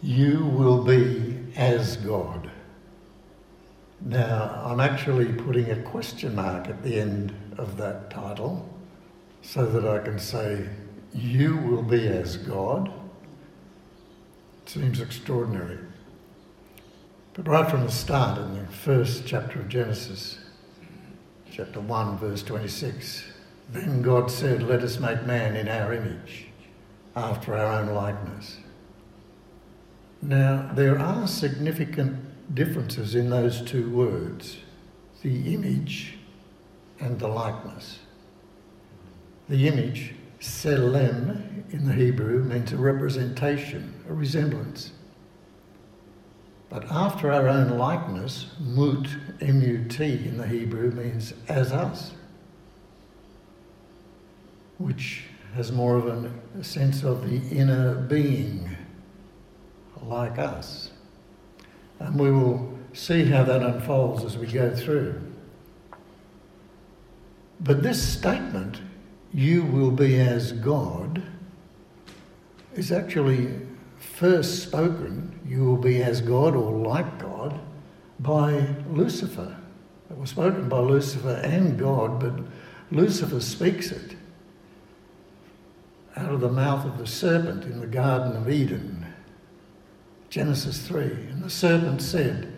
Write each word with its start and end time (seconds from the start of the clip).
You 0.00 0.44
will 0.44 0.84
be 0.84 1.38
as 1.56 1.96
God. 1.96 2.50
Now, 4.00 4.62
I'm 4.64 4.78
actually 4.78 5.32
putting 5.32 5.70
a 5.70 5.82
question 5.82 6.36
mark 6.36 6.68
at 6.68 6.84
the 6.84 7.00
end 7.00 7.34
of 7.56 7.76
that 7.78 8.08
title 8.08 8.68
so 9.42 9.66
that 9.66 9.84
I 9.84 9.98
can 10.04 10.20
say, 10.20 10.68
You 11.12 11.56
will 11.56 11.82
be 11.82 12.06
as 12.06 12.36
God. 12.36 12.92
Seems 14.66 15.00
extraordinary. 15.00 15.78
But 17.34 17.48
right 17.48 17.68
from 17.68 17.84
the 17.84 17.90
start, 17.90 18.38
in 18.38 18.54
the 18.54 18.66
first 18.66 19.26
chapter 19.26 19.58
of 19.60 19.68
Genesis, 19.68 20.38
chapter 21.50 21.80
1, 21.80 22.18
verse 22.18 22.44
26, 22.44 23.24
then 23.70 24.02
God 24.02 24.30
said, 24.30 24.62
Let 24.62 24.82
us 24.82 25.00
make 25.00 25.26
man 25.26 25.56
in 25.56 25.66
our 25.66 25.92
image, 25.92 26.46
after 27.16 27.56
our 27.56 27.80
own 27.80 27.88
likeness. 27.94 28.58
Now, 30.20 30.70
there 30.74 30.98
are 30.98 31.26
significant 31.26 32.54
differences 32.54 33.14
in 33.14 33.30
those 33.30 33.62
two 33.62 33.90
words 33.90 34.58
the 35.22 35.52
image 35.52 36.14
and 37.00 37.18
the 37.18 37.28
likeness. 37.28 37.98
The 39.48 39.66
image, 39.66 40.14
selem 40.40 41.72
in 41.72 41.86
the 41.86 41.92
Hebrew, 41.92 42.44
means 42.44 42.72
a 42.72 42.76
representation, 42.76 43.94
a 44.08 44.14
resemblance. 44.14 44.92
But 46.68 46.84
after 46.90 47.32
our 47.32 47.48
own 47.48 47.78
likeness, 47.78 48.46
mut, 48.60 49.08
M-U-T 49.40 50.04
in 50.04 50.36
the 50.36 50.46
Hebrew, 50.46 50.90
means 50.90 51.32
as 51.48 51.72
us, 51.72 52.12
which 54.76 55.24
has 55.54 55.72
more 55.72 55.96
of 55.96 56.06
an, 56.06 56.40
a 56.60 56.62
sense 56.62 57.02
of 57.02 57.28
the 57.28 57.40
inner 57.56 57.94
being, 57.94 58.76
like 60.08 60.38
us. 60.38 60.90
And 61.98 62.18
we 62.18 62.30
will 62.30 62.78
see 62.92 63.24
how 63.24 63.44
that 63.44 63.62
unfolds 63.62 64.24
as 64.24 64.38
we 64.38 64.46
go 64.46 64.74
through. 64.74 65.20
But 67.60 67.82
this 67.82 68.00
statement, 68.00 68.80
you 69.32 69.64
will 69.64 69.90
be 69.90 70.18
as 70.20 70.52
God, 70.52 71.22
is 72.74 72.92
actually 72.92 73.50
first 73.98 74.62
spoken, 74.62 75.40
you 75.44 75.64
will 75.64 75.76
be 75.76 76.02
as 76.02 76.20
God 76.20 76.54
or 76.54 76.72
like 76.72 77.18
God, 77.18 77.58
by 78.20 78.66
Lucifer. 78.90 79.56
It 80.10 80.16
was 80.16 80.30
spoken 80.30 80.68
by 80.68 80.78
Lucifer 80.78 81.40
and 81.44 81.78
God, 81.78 82.20
but 82.20 82.34
Lucifer 82.90 83.40
speaks 83.40 83.90
it 83.90 84.16
out 86.16 86.32
of 86.32 86.40
the 86.40 86.48
mouth 86.48 86.84
of 86.84 86.98
the 86.98 87.06
serpent 87.06 87.64
in 87.64 87.80
the 87.80 87.86
Garden 87.86 88.36
of 88.36 88.50
Eden. 88.50 88.97
Genesis 90.30 90.86
3. 90.86 91.02
And 91.02 91.42
the 91.42 91.50
serpent 91.50 92.02
said, 92.02 92.52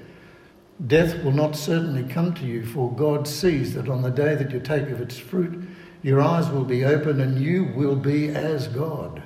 Death 0.87 1.23
will 1.23 1.33
not 1.33 1.57
certainly 1.57 2.03
come 2.05 2.33
to 2.35 2.45
you, 2.47 2.65
for 2.65 2.93
God 2.93 3.29
sees 3.29 3.75
that 3.75 3.89
on 3.89 4.03
the 4.03 4.11
day 4.11 4.35
that 4.35 4.51
you 4.51 4.61
take 4.61 4.89
of 4.89 5.01
its 5.01 5.19
fruit, 5.19 5.69
your 6.03 6.21
eyes 6.21 6.49
will 6.49 6.65
be 6.65 6.85
open 6.85 7.21
and 7.21 7.39
you 7.39 7.65
will 7.77 7.97
be 7.97 8.29
as 8.31 8.67
God, 8.69 9.23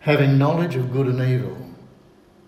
having 0.00 0.36
knowledge 0.36 0.76
of 0.76 0.92
good 0.92 1.06
and 1.06 1.20
evil. 1.20 1.56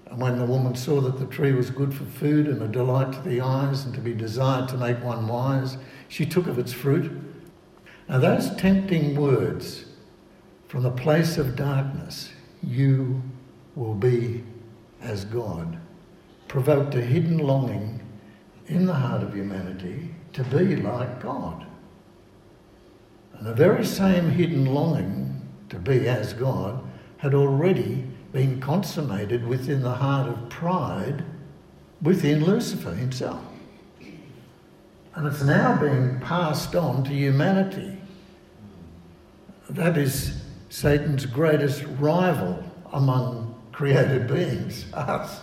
And 0.07 0.21
when 0.21 0.39
the 0.39 0.45
woman 0.45 0.75
saw 0.75 1.01
that 1.01 1.19
the 1.19 1.27
tree 1.27 1.53
was 1.53 1.71
good 1.71 1.95
for 1.95 2.05
food 2.05 2.47
and 2.47 2.63
a 2.63 2.69
delight 2.69 3.13
to 3.15 3.23
the 3.23 3.41
eyes 3.41 3.85
and 3.85 3.95
to 3.95 4.01
be 4.01 4.13
desired 4.13 4.69
to 4.69 4.77
make 4.77 5.03
one 5.03 5.27
wise, 5.27 5.79
she 6.09 6.27
took 6.27 6.47
of 6.47 6.59
its 6.59 6.73
fruit. 6.73 7.11
Now, 8.09 8.19
those 8.19 8.55
tempting 8.57 9.17
words 9.17 9.87
from 10.69 10.83
the 10.83 10.91
place 10.91 11.39
of 11.39 11.57
darkness, 11.57 12.31
you 12.63 13.23
will 13.75 13.95
be 13.95 14.45
as 15.07 15.25
God, 15.25 15.79
provoked 16.49 16.95
a 16.95 17.01
hidden 17.01 17.39
longing 17.39 18.01
in 18.67 18.87
the 18.87 18.95
heart 18.95 19.23
of 19.23 19.35
humanity 19.35 20.15
to 20.33 20.43
be 20.45 20.77
like 20.77 21.21
God. 21.23 21.67
And 23.35 23.47
the 23.47 23.55
very 23.55 23.85
same 23.85 24.31
hidden 24.31 24.67
longing 24.67 25.49
to 25.69 25.77
be 25.77 26.09
as 26.09 26.33
God 26.33 26.83
had 27.19 27.35
already 27.35 28.05
been 28.33 28.61
consummated 28.61 29.47
within 29.47 29.83
the 29.83 29.95
heart 29.95 30.29
of 30.29 30.49
pride 30.49 31.25
within 32.03 32.45
Lucifer 32.45 32.95
himself. 32.95 33.43
And 35.15 35.27
it's 35.27 35.43
now 35.43 35.81
being 35.81 36.21
passed 36.21 36.75
on 36.75 37.05
to 37.05 37.11
humanity. 37.11 37.97
That 39.71 39.97
is 39.97 40.43
Satan's 40.69 41.25
greatest 41.25 41.85
rival 41.99 42.63
among 42.93 43.46
created 43.77 44.27
beings, 44.27 44.91
us. 44.95 45.43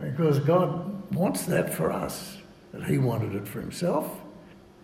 Because 0.00 0.38
God 0.38 1.12
wants 1.12 1.44
that 1.46 1.74
for 1.74 1.90
us, 1.90 2.38
that 2.72 2.84
He 2.84 2.98
wanted 2.98 3.34
it 3.34 3.48
for 3.48 3.60
Himself. 3.60 4.20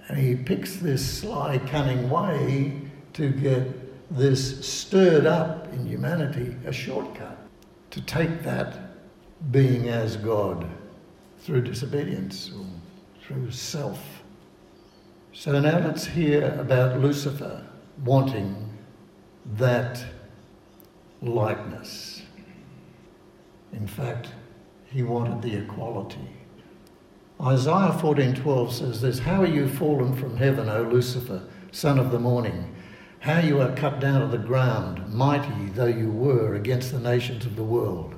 And 0.08 0.18
He 0.18 0.34
picks 0.34 0.76
this 0.76 1.18
sly, 1.20 1.58
cunning 1.58 2.10
way 2.10 2.80
to 3.12 3.30
get 3.30 3.78
this 4.10 4.66
stirred 4.66 5.24
up 5.24 5.72
in 5.72 5.86
humanity 5.86 6.56
a 6.66 6.72
shortcut 6.72 7.38
to 7.92 8.00
take 8.00 8.42
that 8.42 8.80
being 9.52 9.88
as 9.88 10.16
God 10.16 10.68
through 11.38 11.62
disobedience 11.62 12.50
or 12.56 12.66
through 13.24 13.52
self. 13.52 14.22
So 15.32 15.60
now 15.60 15.78
let's 15.78 16.06
hear 16.06 16.56
about 16.58 16.98
Lucifer 16.98 17.64
wanting 18.04 18.68
that 19.54 20.04
likeness. 21.22 22.22
In 23.72 23.86
fact, 23.86 24.28
he 24.84 25.02
wanted 25.02 25.40
the 25.40 25.56
equality. 25.56 26.28
Isaiah 27.40 27.92
14:12 27.92 28.72
says 28.72 29.00
this, 29.00 29.20
"How 29.20 29.42
are 29.42 29.46
you 29.46 29.66
fallen 29.66 30.14
from 30.14 30.36
heaven, 30.36 30.68
O 30.68 30.82
Lucifer, 30.82 31.42
son 31.70 31.98
of 31.98 32.10
the 32.10 32.18
morning? 32.18 32.74
How 33.20 33.38
you 33.38 33.60
are 33.60 33.72
cut 33.72 34.00
down 34.00 34.20
to 34.20 34.26
the 34.26 34.42
ground, 34.42 35.12
mighty 35.12 35.66
though 35.74 35.86
you 35.86 36.10
were 36.10 36.54
against 36.54 36.90
the 36.90 36.98
nations 36.98 37.46
of 37.46 37.56
the 37.56 37.62
world. 37.62 38.14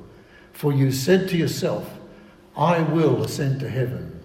For 0.52 0.72
you 0.72 0.90
said 0.90 1.28
to 1.28 1.36
yourself, 1.36 1.98
I 2.56 2.80
will 2.80 3.22
ascend 3.22 3.60
to 3.60 3.68
heaven. 3.68 4.20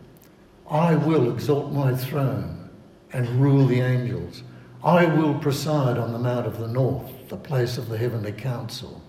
I 0.69 0.95
will 0.95 1.31
exalt 1.31 1.73
my 1.73 1.93
throne 1.95 2.69
and 3.11 3.41
rule 3.41 3.65
the 3.65 3.81
angels. 3.81 4.43
I 4.83 5.05
will 5.05 5.33
preside 5.35 5.97
on 5.97 6.13
the 6.13 6.19
mount 6.19 6.47
of 6.47 6.57
the 6.57 6.67
north, 6.67 7.27
the 7.27 7.35
place 7.35 7.77
of 7.77 7.89
the 7.89 7.97
heavenly 7.97 8.31
council. 8.31 9.01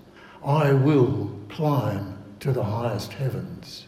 I 0.45 0.73
will 0.73 1.31
climb 1.49 2.19
to 2.41 2.53
the 2.53 2.65
highest 2.65 3.13
heavens. 3.13 3.87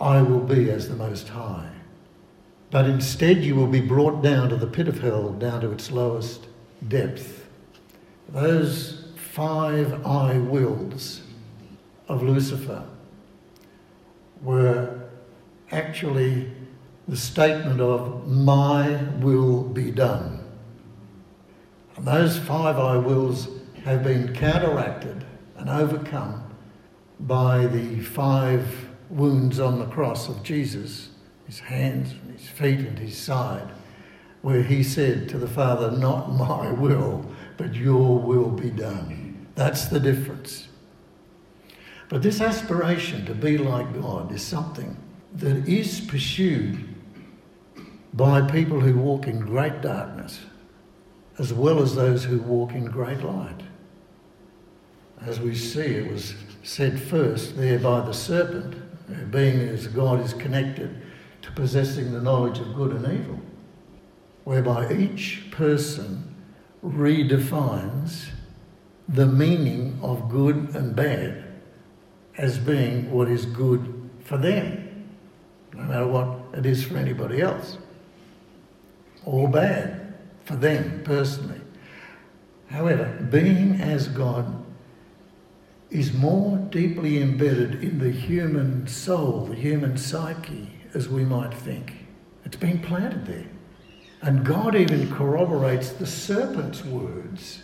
I 0.00 0.22
will 0.22 0.40
be 0.40 0.70
as 0.70 0.88
the 0.88 0.96
Most 0.96 1.28
High. 1.28 1.70
But 2.70 2.86
instead, 2.86 3.44
you 3.44 3.54
will 3.54 3.68
be 3.68 3.80
brought 3.80 4.20
down 4.20 4.48
to 4.48 4.56
the 4.56 4.66
pit 4.66 4.88
of 4.88 5.00
hell, 5.00 5.30
down 5.30 5.60
to 5.60 5.70
its 5.70 5.92
lowest 5.92 6.48
depth. 6.88 7.46
Those 8.28 9.04
five 9.16 10.04
I 10.04 10.38
wills 10.38 11.22
of 12.08 12.22
Lucifer 12.24 12.84
were 14.42 15.08
actually 15.70 16.50
the 17.06 17.16
statement 17.16 17.80
of, 17.80 18.26
My 18.26 19.04
will 19.20 19.62
be 19.62 19.92
done. 19.92 20.33
And 21.96 22.06
those 22.06 22.38
five 22.38 22.78
I 22.78 22.96
wills 22.96 23.48
have 23.84 24.02
been 24.02 24.34
counteracted 24.34 25.24
and 25.56 25.68
overcome 25.68 26.42
by 27.20 27.66
the 27.66 28.00
five 28.00 28.88
wounds 29.10 29.60
on 29.60 29.78
the 29.78 29.86
cross 29.86 30.28
of 30.28 30.42
Jesus 30.42 31.10
his 31.46 31.60
hands 31.60 32.12
and 32.12 32.38
his 32.38 32.48
feet 32.48 32.80
and 32.80 32.98
his 32.98 33.16
side 33.16 33.70
where 34.42 34.62
he 34.62 34.82
said 34.82 35.28
to 35.28 35.38
the 35.38 35.48
Father, 35.48 35.90
Not 35.90 36.32
my 36.32 36.70
will, 36.72 37.24
but 37.56 37.74
your 37.74 38.18
will 38.18 38.50
be 38.50 38.70
done. 38.70 39.46
That's 39.54 39.86
the 39.86 40.00
difference. 40.00 40.68
But 42.08 42.22
this 42.22 42.40
aspiration 42.40 43.24
to 43.26 43.34
be 43.34 43.56
like 43.56 43.94
God 43.94 44.32
is 44.32 44.42
something 44.42 44.96
that 45.34 45.66
is 45.68 46.00
pursued 46.00 46.88
by 48.12 48.42
people 48.42 48.80
who 48.80 48.96
walk 48.96 49.26
in 49.26 49.40
great 49.40 49.80
darkness 49.80 50.40
as 51.38 51.52
well 51.52 51.82
as 51.82 51.94
those 51.94 52.24
who 52.24 52.38
walk 52.38 52.72
in 52.72 52.84
great 52.84 53.22
light. 53.22 53.60
As 55.22 55.40
we 55.40 55.54
see, 55.54 55.80
it 55.80 56.10
was 56.10 56.34
said 56.62 57.00
first 57.00 57.56
there 57.56 57.78
by 57.78 58.00
the 58.00 58.12
serpent, 58.12 58.76
being 59.30 59.60
as 59.60 59.86
God 59.86 60.20
is 60.24 60.32
connected 60.32 61.02
to 61.42 61.52
possessing 61.52 62.12
the 62.12 62.20
knowledge 62.20 62.58
of 62.58 62.74
good 62.74 62.92
and 62.92 63.20
evil, 63.20 63.40
whereby 64.44 64.92
each 64.92 65.44
person 65.50 66.34
redefines 66.84 68.28
the 69.08 69.26
meaning 69.26 69.98
of 70.02 70.30
good 70.30 70.74
and 70.74 70.96
bad 70.96 71.44
as 72.38 72.58
being 72.58 73.10
what 73.10 73.28
is 73.28 73.44
good 73.46 74.10
for 74.24 74.38
them, 74.38 75.10
no 75.74 75.82
matter 75.82 76.06
what 76.06 76.58
it 76.58 76.64
is 76.64 76.84
for 76.84 76.96
anybody 76.96 77.40
else, 77.40 77.78
or 79.24 79.48
bad 79.48 80.03
for 80.44 80.56
them 80.56 81.02
personally. 81.04 81.60
However, 82.68 83.26
being 83.30 83.80
as 83.80 84.08
God 84.08 84.64
is 85.90 86.12
more 86.12 86.56
deeply 86.56 87.22
embedded 87.22 87.82
in 87.82 87.98
the 87.98 88.10
human 88.10 88.86
soul, 88.86 89.46
the 89.46 89.54
human 89.54 89.96
psyche, 89.96 90.72
as 90.92 91.08
we 91.08 91.24
might 91.24 91.54
think. 91.54 92.06
It's 92.44 92.56
been 92.56 92.80
planted 92.80 93.26
there. 93.26 93.46
And 94.22 94.44
God 94.44 94.74
even 94.74 95.12
corroborates 95.12 95.90
the 95.90 96.06
serpent's 96.06 96.84
words 96.84 97.62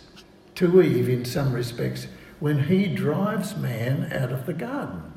to 0.55 0.81
Eve 0.81 1.09
in 1.09 1.25
some 1.25 1.53
respects 1.53 2.07
when 2.39 2.63
he 2.65 2.87
drives 2.87 3.55
man 3.57 4.11
out 4.13 4.31
of 4.31 4.45
the 4.45 4.53
garden. 4.53 5.11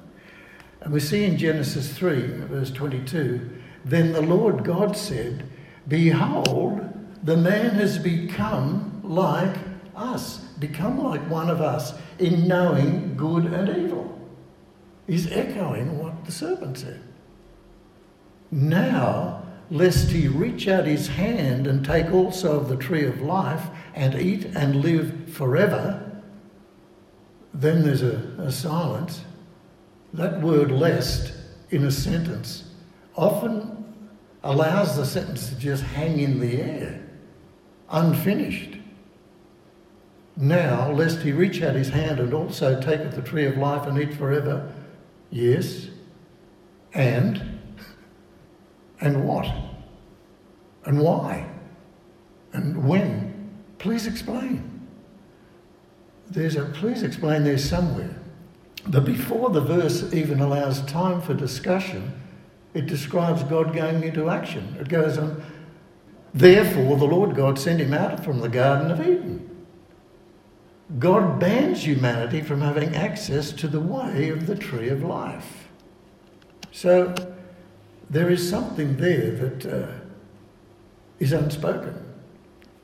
And 0.80 0.92
we 0.92 1.00
see 1.00 1.24
in 1.24 1.38
Genesis 1.38 1.96
3, 1.96 2.20
verse 2.46 2.70
22, 2.70 3.50
then 3.84 4.12
the 4.12 4.22
Lord 4.22 4.64
God 4.64 4.96
said, 4.96 5.44
Behold, 5.86 6.80
the 7.24 7.36
man 7.36 7.70
has 7.70 7.98
become 7.98 9.00
like 9.02 9.56
us, 9.96 10.38
become 10.58 11.02
like 11.02 11.28
one 11.28 11.50
of 11.50 11.60
us 11.60 11.94
in 12.18 12.46
knowing 12.46 13.16
good 13.16 13.46
and 13.46 13.84
evil. 13.84 14.20
He's 15.06 15.30
echoing 15.32 15.98
what 15.98 16.24
the 16.24 16.32
serpent 16.32 16.78
said. 16.78 17.02
Now, 18.50 19.42
lest 19.70 20.10
he 20.10 20.28
reach 20.28 20.68
out 20.68 20.86
his 20.86 21.08
hand 21.08 21.66
and 21.66 21.84
take 21.84 22.12
also 22.12 22.60
of 22.60 22.68
the 22.68 22.76
tree 22.76 23.06
of 23.06 23.20
life 23.20 23.66
and 23.94 24.14
eat 24.14 24.44
and 24.54 24.76
live 24.76 25.30
forever, 25.30 26.22
then 27.52 27.82
there's 27.82 28.02
a, 28.02 28.16
a 28.38 28.52
silence. 28.52 29.24
That 30.12 30.40
word 30.40 30.70
lest 30.70 31.32
in 31.70 31.84
a 31.84 31.90
sentence 31.90 32.70
often 33.16 33.94
allows 34.42 34.96
the 34.96 35.06
sentence 35.06 35.48
to 35.48 35.56
just 35.56 35.82
hang 35.82 36.20
in 36.20 36.38
the 36.38 36.60
air, 36.60 37.00
unfinished. 37.90 38.78
Now, 40.36 40.90
lest 40.90 41.20
he 41.20 41.32
reach 41.32 41.62
out 41.62 41.74
his 41.74 41.90
hand 41.90 42.18
and 42.18 42.34
also 42.34 42.80
take 42.80 43.00
of 43.00 43.14
the 43.14 43.22
tree 43.22 43.46
of 43.46 43.56
life 43.56 43.86
and 43.86 43.98
eat 43.98 44.14
forever. 44.14 44.72
Yes. 45.30 45.88
And? 46.92 47.60
And 49.00 49.26
what? 49.26 49.46
And 50.84 51.00
why? 51.00 51.46
And 52.52 52.86
when? 52.88 53.50
Please 53.78 54.06
explain. 54.06 54.88
There's 56.30 56.56
a 56.56 56.64
please 56.64 57.02
explain 57.02 57.44
there 57.44 57.58
somewhere. 57.58 58.16
But 58.86 59.04
before 59.04 59.50
the 59.50 59.60
verse 59.60 60.12
even 60.12 60.40
allows 60.40 60.82
time 60.82 61.20
for 61.20 61.34
discussion, 61.34 62.12
it 62.74 62.86
describes 62.86 63.42
God 63.44 63.74
going 63.74 64.02
into 64.02 64.28
action. 64.28 64.76
It 64.80 64.88
goes 64.88 65.16
on, 65.16 65.42
therefore 66.34 66.96
the 66.96 67.06
Lord 67.06 67.34
God 67.34 67.58
sent 67.58 67.80
him 67.80 67.94
out 67.94 68.22
from 68.22 68.40
the 68.40 68.48
Garden 68.48 68.90
of 68.90 69.00
Eden. 69.00 69.54
God 70.98 71.40
bans 71.40 71.86
humanity 71.86 72.42
from 72.42 72.60
having 72.60 72.94
access 72.94 73.52
to 73.52 73.68
the 73.68 73.80
way 73.80 74.28
of 74.28 74.46
the 74.46 74.54
tree 74.54 74.88
of 74.90 75.02
life. 75.02 75.68
So 76.72 77.14
there 78.10 78.28
is 78.28 78.48
something 78.48 78.96
there 78.96 79.30
that 79.30 79.66
uh, 79.66 79.92
is 81.20 81.32
unspoken, 81.32 81.94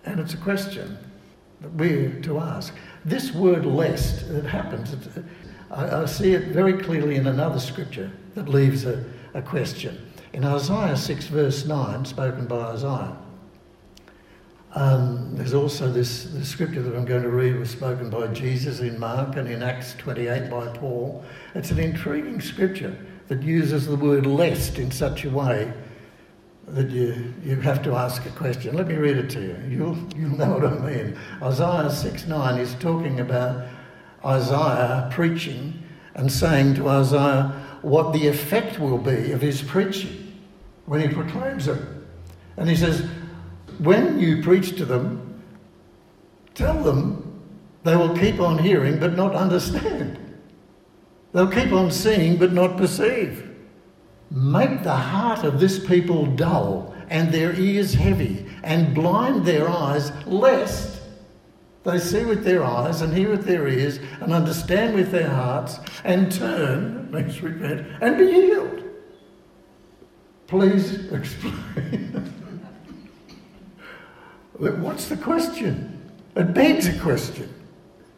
and 0.05 0.19
it's 0.19 0.35
a 0.35 0.39
question 0.39 0.97
that 1.61 1.73
we're 1.75 2.21
to 2.23 2.39
ask. 2.39 2.75
This 3.05 3.33
word 3.33 3.67
lest 3.67 4.29
that 4.33 4.45
happens, 4.45 4.93
it, 4.93 5.25
I, 5.71 6.03
I, 6.03 6.05
see 6.07 6.33
it 6.33 6.49
very 6.49 6.73
clearly 6.83 7.17
in 7.17 7.27
another 7.27 7.61
scripture 7.61 8.11
that 8.35 8.49
leaves 8.49 8.87
a, 8.87 9.05
a 9.35 9.43
question. 9.43 10.11
In 10.33 10.45
Isaiah 10.45 10.97
6, 10.97 11.27
verse 11.27 11.67
9, 11.67 12.05
spoken 12.05 12.47
by 12.47 12.57
Isaiah, 12.57 13.17
um, 14.73 15.35
there's 15.35 15.55
also 15.55 15.91
this, 15.91 16.25
this 16.25 16.49
scripture 16.49 16.83
that 16.83 16.97
I'm 16.97 17.05
going 17.05 17.23
to 17.23 17.31
read 17.31 17.59
was 17.59 17.71
spoken 17.71 18.09
by 18.09 18.29
Jesus 18.29 18.81
in 18.81 18.99
Mark 18.99 19.37
and 19.37 19.49
in 19.49 19.63
Acts 19.63 19.95
28 19.95 20.49
by 20.49 20.69
Paul. 20.69 21.25
It's 21.55 21.73
an 21.73 21.81
intriguing 21.81 22.41
scripture 22.41 22.97
that 23.27 23.43
uses 23.43 23.87
the 23.87 23.97
word 23.97 24.27
lest 24.27 24.79
in 24.79 24.91
such 24.91 25.25
a 25.25 25.31
way 25.31 25.73
that 26.69 26.89
you, 26.91 27.35
you 27.43 27.57
have 27.57 27.83
to 27.83 27.95
ask 27.95 28.25
a 28.27 28.31
question. 28.31 28.77
Let 28.77 28.87
me 28.87 28.95
read 28.95 29.17
it 29.17 29.29
to 29.31 29.41
you. 29.41 29.57
You'll, 29.69 29.99
you'll 30.17 30.39
know 30.39 30.53
what 30.53 30.65
I 30.65 30.79
mean. 30.79 31.19
Isaiah 31.43 31.91
6 31.91 32.27
9 32.27 32.61
is 32.61 32.75
talking 32.75 33.19
about 33.19 33.67
Isaiah 34.25 35.09
preaching 35.13 35.83
and 36.15 36.31
saying 36.31 36.75
to 36.77 36.89
Isaiah 36.89 37.61
what 37.83 38.13
the 38.13 38.29
effect 38.29 38.79
will 38.79 38.99
be 38.99 39.33
of 39.33 39.41
his 39.41 39.63
preaching 39.63 40.39
when 40.87 41.01
he 41.01 41.13
proclaims 41.13 41.67
it. 41.67 41.81
And 42.57 42.69
he 42.69 42.77
says, 42.77 43.09
when 43.81 44.19
you 44.19 44.43
preach 44.43 44.77
to 44.77 44.85
them, 44.85 45.43
tell 46.55 46.83
them 46.83 47.43
they 47.83 47.97
will 47.97 48.17
keep 48.17 48.39
on 48.41 48.59
hearing 48.59 48.99
but 48.99 49.17
not 49.17 49.35
understand. 49.35 50.19
They'll 51.33 51.51
keep 51.51 51.73
on 51.73 51.91
seeing 51.91 52.37
but 52.37 52.53
not 52.53 52.77
perceive. 52.77 53.49
Make 54.31 54.83
the 54.83 54.95
heart 54.95 55.45
of 55.45 55.59
this 55.59 55.85
people 55.85 56.27
dull 56.27 56.95
and 57.09 57.33
their 57.33 57.59
ears 57.59 57.95
heavy 57.95 58.47
and 58.63 58.95
blind 58.95 59.45
their 59.45 59.69
eyes, 59.69 60.13
lest 60.27 61.01
they 61.85 61.99
see 61.99 62.25
with 62.25 62.45
their 62.45 62.63
eyes 62.63 63.01
and 63.01 63.17
hear 63.17 63.31
with 63.31 63.47
their 63.47 63.67
ears 63.67 63.99
and 64.21 64.33
understand 64.33 64.95
with 64.95 65.11
their 65.11 65.31
hearts 65.31 65.79
and 66.05 66.31
turn, 66.31 67.11
means 67.11 67.41
repent, 67.43 67.87
and 68.03 68.19
be 68.19 68.31
healed. 68.31 68.85
Please 70.47 71.07
explain. 71.13 72.40
What's 74.61 75.09
the 75.09 75.17
question? 75.17 76.03
It 76.37 76.53
begs 76.53 76.87
a 76.87 76.99
question. 76.99 77.49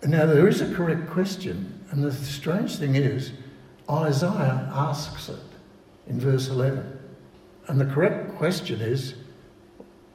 Now, 0.02 0.26
there 0.26 0.48
is 0.48 0.60
a 0.60 0.74
correct 0.74 1.08
question, 1.08 1.84
and 1.90 2.02
the 2.02 2.12
strange 2.12 2.76
thing 2.76 2.96
is, 2.96 3.30
Isaiah 3.88 4.68
asks 4.74 5.28
it 5.28 5.38
in 6.08 6.18
verse 6.18 6.48
11. 6.48 6.98
And 7.68 7.80
the 7.80 7.86
correct 7.86 8.34
question 8.36 8.80
is, 8.80 9.14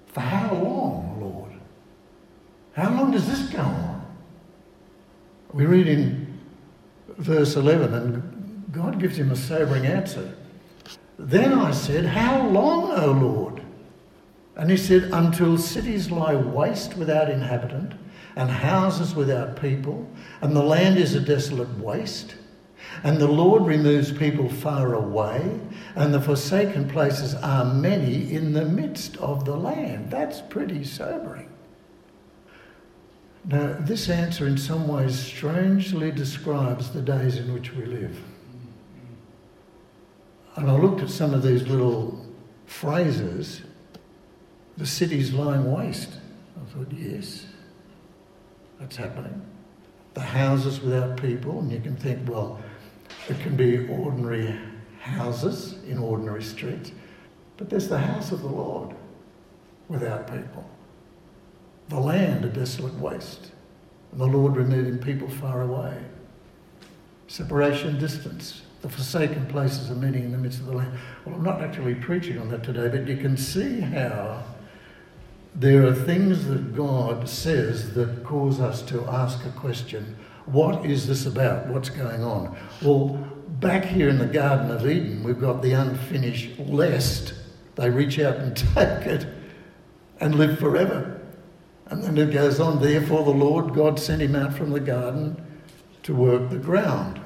for 0.08 0.20
how 0.20 0.54
long, 0.54 1.22
Lord? 1.22 1.54
How 2.74 2.90
long 2.90 3.12
does 3.12 3.26
this 3.26 3.50
go 3.50 3.62
on? 3.62 4.06
We 5.54 5.66
read 5.66 5.88
in 5.88 6.40
verse 7.18 7.56
11, 7.56 7.94
and 7.94 8.66
God 8.74 9.00
gives 9.00 9.18
him 9.18 9.32
a 9.32 9.36
sobering 9.38 9.86
answer. 9.86 10.36
Then 11.18 11.54
I 11.54 11.72
said, 11.72 12.06
How 12.06 12.46
long, 12.50 12.92
O 12.92 13.12
Lord? 13.14 13.57
And 14.58 14.72
he 14.72 14.78
said, 14.78 15.10
Until 15.14 15.58
cities 15.58 16.10
lie 16.10 16.36
waste 16.36 16.98
without 16.98 17.30
inhabitant, 17.30 17.94
and 18.36 18.50
houses 18.50 19.16
without 19.16 19.62
people, 19.62 20.10
and 20.42 20.56
the 20.56 20.64
land 20.64 20.98
is 20.98 21.14
a 21.14 21.20
desolate 21.20 21.78
waste, 21.80 22.36
and 23.04 23.18
the 23.18 23.28
Lord 23.28 23.66
removes 23.66 24.12
people 24.12 24.50
far 24.50 24.96
away, 24.96 25.60
and 25.96 26.14
the 26.14 26.22
forsaken 26.22 26.90
places 26.90 27.36
are 27.36 27.66
many 27.66 28.34
in 28.34 28.54
the 28.54 28.66
midst 28.66 29.18
of 29.18 29.46
the 29.46 29.56
land. 29.56 30.10
That's 30.10 30.42
pretty 30.42 30.84
sobering. 30.84 31.50
Now, 33.46 33.78
this 33.80 34.10
answer 34.10 34.48
in 34.48 34.58
some 34.58 34.88
ways 34.88 35.18
strangely 35.18 36.12
describes 36.12 36.90
the 36.90 37.02
days 37.02 37.38
in 37.38 37.54
which 37.54 37.74
we 37.74 37.86
live. 37.86 38.20
And 40.56 40.70
I 40.70 40.76
looked 40.76 41.02
at 41.02 41.10
some 41.10 41.34
of 41.34 41.44
these 41.44 41.68
little 41.68 42.26
phrases 42.66 43.62
the 44.78 44.86
city's 44.86 45.34
lying 45.34 45.72
waste. 45.72 46.14
I 46.56 46.74
thought, 46.74 46.92
yes, 46.92 47.46
that's 48.80 48.96
happening. 48.96 49.42
The 50.14 50.22
houses 50.22 50.82
without 50.82 51.20
people, 51.22 51.60
and 51.60 51.72
you 51.72 51.80
can 51.80 51.96
think, 51.96 52.28
well, 52.30 52.60
it 53.28 53.40
can 53.40 53.56
be 53.56 53.88
ordinary 53.88 54.58
houses 55.00 55.76
in 55.88 55.98
ordinary 55.98 56.44
streets, 56.44 56.92
but 57.58 57.70
there's 57.70 57.88
the 57.88 57.98
house 57.98 58.32
of 58.32 58.42
the 58.42 58.48
Lord 58.48 58.96
without 59.88 60.28
people. 60.28 60.70
The 61.90 62.00
land 62.00 62.46
a 62.46 62.50
desolate 62.50 62.96
waste, 62.96 63.52
and 64.12 64.22
the 64.22 64.26
Lord 64.26 64.56
removing 64.56 65.00
people 65.00 65.30
far 65.30 65.62
away. 65.62 65.98
Separation, 67.28 68.00
distance, 68.00 68.62
the 68.82 68.90
forsaken 68.90 69.46
places 69.48 69.90
are 69.90 69.96
many 69.96 70.20
in 70.20 70.32
the 70.32 70.38
midst 70.38 70.60
of 70.60 70.68
the 70.68 70.74
land. 70.74 70.98
Well, 71.26 71.36
I'm 71.36 71.44
not 71.44 71.62
actually 71.62 71.96
preaching 71.96 72.38
on 72.40 72.50
that 72.50 72.64
today, 72.64 72.90
but 72.90 73.08
you 73.08 73.18
can 73.18 73.38
see 73.38 73.80
how 73.80 74.44
there 75.58 75.88
are 75.88 75.94
things 75.94 76.46
that 76.46 76.76
God 76.76 77.28
says 77.28 77.96
that 77.96 78.24
cause 78.24 78.60
us 78.60 78.84
to 78.84 79.04
ask 79.06 79.44
a 79.46 79.50
question 79.50 80.16
what 80.46 80.86
is 80.86 81.08
this 81.08 81.26
about? 81.26 81.68
What's 81.68 81.90
going 81.90 82.24
on? 82.24 82.56
Well, 82.82 83.10
back 83.60 83.84
here 83.84 84.08
in 84.08 84.18
the 84.18 84.26
Garden 84.26 84.72
of 84.72 84.88
Eden, 84.88 85.22
we've 85.22 85.42
got 85.42 85.62
the 85.62 85.74
unfinished 85.74 86.58
lest 86.60 87.34
they 87.76 87.90
reach 87.90 88.18
out 88.18 88.38
and 88.38 88.56
take 88.76 89.06
it 89.06 89.28
and 90.22 90.36
live 90.36 90.58
forever. 90.58 91.20
And 91.88 92.02
then 92.02 92.18
it 92.18 92.32
goes 92.32 92.62
on, 92.62 92.82
therefore 92.82 93.26
the 93.26 93.32
Lord 93.32 93.74
God 93.74 94.00
sent 94.00 94.22
him 94.22 94.36
out 94.36 94.54
from 94.54 94.72
the 94.72 94.80
garden 94.80 95.42
to 96.04 96.16
work 96.16 96.50
the 96.50 96.58
ground. 96.58 97.20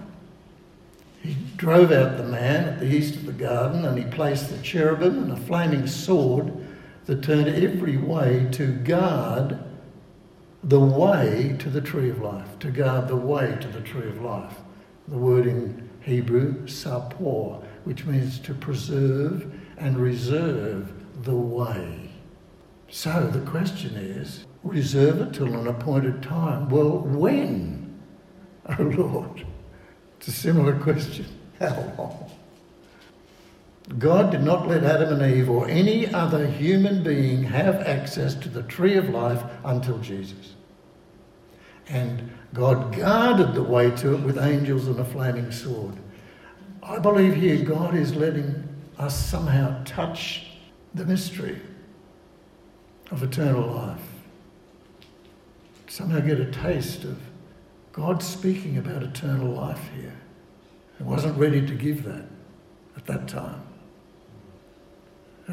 He 1.22 1.38
drove 1.58 1.92
out 1.92 2.18
the 2.18 2.24
man 2.24 2.70
at 2.70 2.80
the 2.80 2.88
east 2.88 3.16
of 3.16 3.28
the 3.28 3.34
garden 3.34 3.86
and 3.86 3.98
he 3.98 4.06
placed 4.06 4.50
the 4.50 4.58
cherubim 4.64 5.22
and 5.22 5.32
a 5.32 5.38
flaming 5.38 5.86
sword 5.86 6.52
that 7.06 7.24
turn 7.24 7.48
every 7.48 7.98
way 7.98 8.48
to 8.52 8.74
guard 8.74 9.60
the 10.64 10.80
way 10.80 11.56
to 11.60 11.70
the 11.70 11.82
tree 11.82 12.10
of 12.10 12.22
life, 12.22 12.60
to 12.60 12.70
guard 12.70 13.08
the 13.08 13.16
way 13.16 13.58
to 13.60 13.68
the 13.68 13.82
tree 13.82 14.08
of 14.08 14.22
life. 14.22 14.58
The 15.08 15.18
word 15.18 15.48
in 15.48 15.90
Hebrew, 16.02 16.68
sapor, 16.68 17.62
which 17.84 18.06
means 18.06 18.40
to 18.40 18.54
preserve 18.54 19.52
and 19.78 19.98
reserve 19.98 20.94
the 21.24 21.36
way. 21.36 22.12
So 22.90 23.28
the 23.28 23.50
question 23.50 23.96
is 23.96 24.46
reserve 24.64 25.22
it 25.22 25.34
till 25.34 25.54
an 25.54 25.68
appointed 25.68 26.22
time. 26.22 26.70
Well, 26.70 27.00
when? 27.00 27.80
Oh 28.80 28.84
Lord. 28.84 29.46
It's 30.18 30.28
a 30.28 30.32
similar 30.32 30.78
question. 30.78 31.26
How 31.60 31.94
long? 31.98 32.31
God 33.98 34.32
did 34.32 34.42
not 34.42 34.68
let 34.68 34.84
Adam 34.84 35.20
and 35.22 35.36
Eve 35.36 35.50
or 35.50 35.68
any 35.68 36.12
other 36.14 36.48
human 36.48 37.04
being 37.04 37.44
have 37.44 37.76
access 37.82 38.36
to 38.36 38.50
the 38.50 38.64
tree 38.64 38.96
of 38.96 39.10
life 39.10 39.44
until 39.66 39.98
Jesus. 40.00 40.56
And 41.90 42.32
God 42.54 42.96
guarded 42.96 43.54
the 43.54 43.64
way 43.64 43.92
to 43.98 44.14
it 44.16 44.22
with 44.22 44.38
angels 44.38 44.88
and 44.88 45.00
a 45.00 45.06
flaming 45.06 45.52
sword. 45.52 45.96
I 46.82 47.00
believe 47.00 47.36
here 47.36 47.64
God 47.64 47.96
is 47.96 48.16
letting 48.16 48.68
us 48.98 49.18
somehow 49.30 49.84
touch 49.84 50.48
the 50.94 51.06
mystery 51.06 51.60
of 53.12 53.24
eternal 53.24 53.68
life. 53.68 54.02
Somehow 55.88 56.22
get 56.22 56.40
a 56.40 56.50
taste 56.50 57.04
of 57.04 57.20
God 57.92 58.24
speaking 58.24 58.78
about 58.78 59.04
eternal 59.04 59.50
life 59.50 59.90
here. 59.96 60.16
He 60.98 61.04
wasn't 61.04 61.38
ready 61.38 61.66
to 61.66 61.74
give 61.74 62.04
that 62.06 62.26
at 62.96 63.06
that 63.08 63.28
time. 63.28 63.62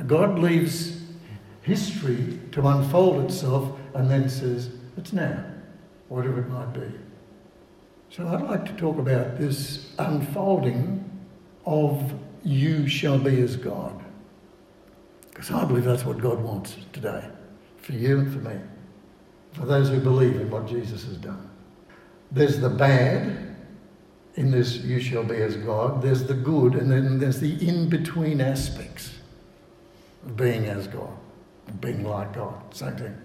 God 0.07 0.39
leaves 0.39 1.03
history 1.63 2.39
to 2.53 2.67
unfold 2.67 3.25
itself 3.25 3.79
and 3.95 4.11
then 4.11 4.29
says, 4.29 4.71
it's 4.97 5.13
now, 5.13 5.45
whatever 6.09 6.41
it 6.41 6.49
might 6.49 6.73
be. 6.73 6.91
So 8.11 8.27
I'd 8.27 8.43
like 8.43 8.65
to 8.67 8.73
talk 8.73 8.99
about 8.99 9.39
this 9.39 9.93
unfolding 9.99 11.05
of 11.67 12.15
you 12.43 12.89
shall 12.89 13.19
be 13.19 13.41
as 13.41 13.57
God. 13.57 14.03
Because 15.31 15.51
I 15.51 15.65
believe 15.65 15.85
that's 15.85 16.05
what 16.05 16.19
God 16.19 16.41
wants 16.41 16.77
today, 16.93 17.25
for 17.77 17.93
you 17.93 18.19
and 18.19 18.33
for 18.33 18.39
me, 18.49 18.59
for 19.53 19.67
those 19.67 19.91
who 19.91 20.01
believe 20.01 20.41
in 20.41 20.51
what 20.51 20.67
Jesus 20.67 21.05
has 21.05 21.17
done. 21.17 21.51
There's 22.33 22.59
the 22.59 22.71
bad 22.71 23.57
in 24.37 24.51
this 24.51 24.79
you 24.79 25.01
shall 25.01 25.25
be 25.25 25.37
as 25.37 25.57
God, 25.57 26.01
there's 26.01 26.25
the 26.25 26.35
good, 26.35 26.75
and 26.75 26.91
then 26.91 27.19
there's 27.19 27.41
the 27.41 27.55
in 27.67 27.89
between 27.89 28.41
aspects 28.41 29.18
being 30.37 30.67
as 30.67 30.87
God, 30.87 31.17
being 31.81 32.05
like 32.05 32.35
God. 32.35 32.75
Same 32.75 32.97
thing. 32.97 33.17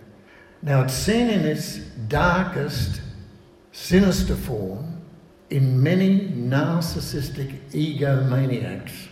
Now, 0.61 0.83
it's 0.83 0.93
seen 0.93 1.29
in 1.29 1.45
its 1.45 1.77
darkest, 2.07 3.01
sinister 3.71 4.35
form 4.35 5.01
in 5.49 5.81
many 5.83 6.29
narcissistic 6.29 7.59
egomaniacs 7.71 9.07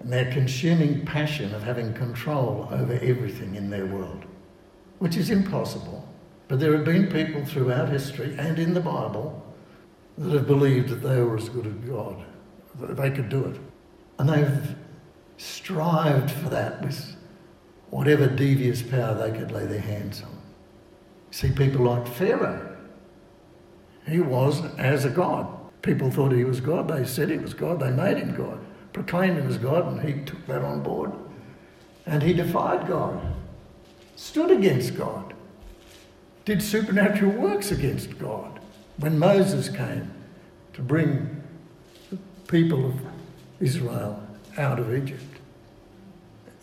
and 0.00 0.12
their 0.12 0.30
consuming 0.32 1.06
passion 1.06 1.54
of 1.54 1.62
having 1.62 1.94
control 1.94 2.68
over 2.70 2.94
everything 2.94 3.54
in 3.54 3.70
their 3.70 3.86
world, 3.86 4.24
which 4.98 5.16
is 5.16 5.30
impossible. 5.30 6.06
But 6.48 6.60
there 6.60 6.76
have 6.76 6.84
been 6.84 7.06
people 7.06 7.44
throughout 7.44 7.88
history 7.88 8.34
and 8.38 8.58
in 8.58 8.74
the 8.74 8.80
Bible 8.80 9.42
that 10.18 10.32
have 10.32 10.46
believed 10.46 10.90
that 10.90 10.96
they 10.96 11.20
were 11.22 11.38
as 11.38 11.48
good 11.48 11.66
as 11.66 11.72
God, 11.88 12.22
that 12.80 12.96
they 12.96 13.10
could 13.10 13.28
do 13.28 13.44
it. 13.44 13.60
And 14.18 14.28
they've 14.28 14.76
strived 15.36 16.30
for 16.30 16.48
that 16.48 16.82
with 16.82 17.16
whatever 17.90 18.26
devious 18.26 18.82
power 18.82 19.14
they 19.14 19.36
could 19.36 19.52
lay 19.52 19.66
their 19.66 19.80
hands 19.80 20.22
on. 20.22 20.38
See 21.30 21.50
people 21.50 21.84
like 21.84 22.06
Pharaoh. 22.06 22.76
He 24.06 24.20
was 24.20 24.64
as 24.76 25.04
a 25.04 25.10
god. 25.10 25.46
People 25.82 26.10
thought 26.10 26.32
he 26.32 26.44
was 26.44 26.60
God. 26.60 26.88
They 26.88 27.04
said 27.04 27.30
he 27.30 27.38
was 27.38 27.54
God. 27.54 27.80
They 27.80 27.90
made 27.90 28.16
him 28.16 28.34
God, 28.34 28.58
proclaimed 28.92 29.38
him 29.38 29.48
as 29.48 29.58
God, 29.58 29.86
and 29.86 30.00
he 30.00 30.24
took 30.24 30.46
that 30.46 30.62
on 30.62 30.82
board. 30.82 31.12
And 32.06 32.22
he 32.22 32.32
defied 32.32 32.86
God, 32.86 33.20
stood 34.16 34.50
against 34.50 34.96
God, 34.96 35.34
did 36.44 36.62
supernatural 36.62 37.32
works 37.32 37.70
against 37.70 38.18
God. 38.18 38.60
When 38.98 39.18
Moses 39.18 39.68
came 39.68 40.12
to 40.74 40.82
bring 40.82 41.42
the 42.10 42.18
people 42.46 42.86
of 42.86 42.94
Israel 43.60 44.23
out 44.56 44.78
of 44.78 44.94
Egypt. 44.94 45.22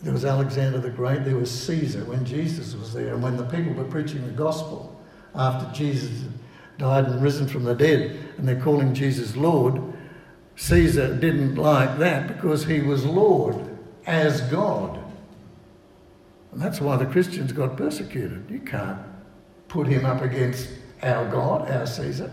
There 0.02 0.12
was 0.12 0.24
Alexander 0.24 0.78
the 0.78 0.90
Great, 0.90 1.24
there 1.24 1.36
was 1.36 1.50
Caesar 1.50 2.04
when 2.04 2.24
Jesus 2.24 2.74
was 2.74 2.92
there, 2.92 3.14
and 3.14 3.22
when 3.22 3.36
the 3.36 3.44
people 3.44 3.72
were 3.72 3.84
preaching 3.84 4.24
the 4.24 4.32
gospel 4.32 5.00
after 5.34 5.72
Jesus 5.72 6.24
died 6.78 7.04
and 7.04 7.22
risen 7.22 7.46
from 7.46 7.64
the 7.64 7.74
dead, 7.74 8.18
and 8.36 8.48
they're 8.48 8.60
calling 8.60 8.94
Jesus 8.94 9.36
Lord, 9.36 9.80
Caesar 10.56 11.16
didn't 11.16 11.54
like 11.54 11.98
that 11.98 12.26
because 12.26 12.64
he 12.64 12.80
was 12.80 13.04
Lord 13.04 13.56
as 14.06 14.40
God. 14.42 14.98
And 16.50 16.60
that's 16.60 16.80
why 16.80 16.96
the 16.96 17.06
Christians 17.06 17.52
got 17.52 17.76
persecuted. 17.76 18.50
You 18.50 18.60
can't 18.60 18.98
put 19.68 19.86
him 19.86 20.04
up 20.04 20.20
against 20.20 20.68
our 21.02 21.26
God, 21.30 21.70
our 21.70 21.86
Caesar. 21.86 22.30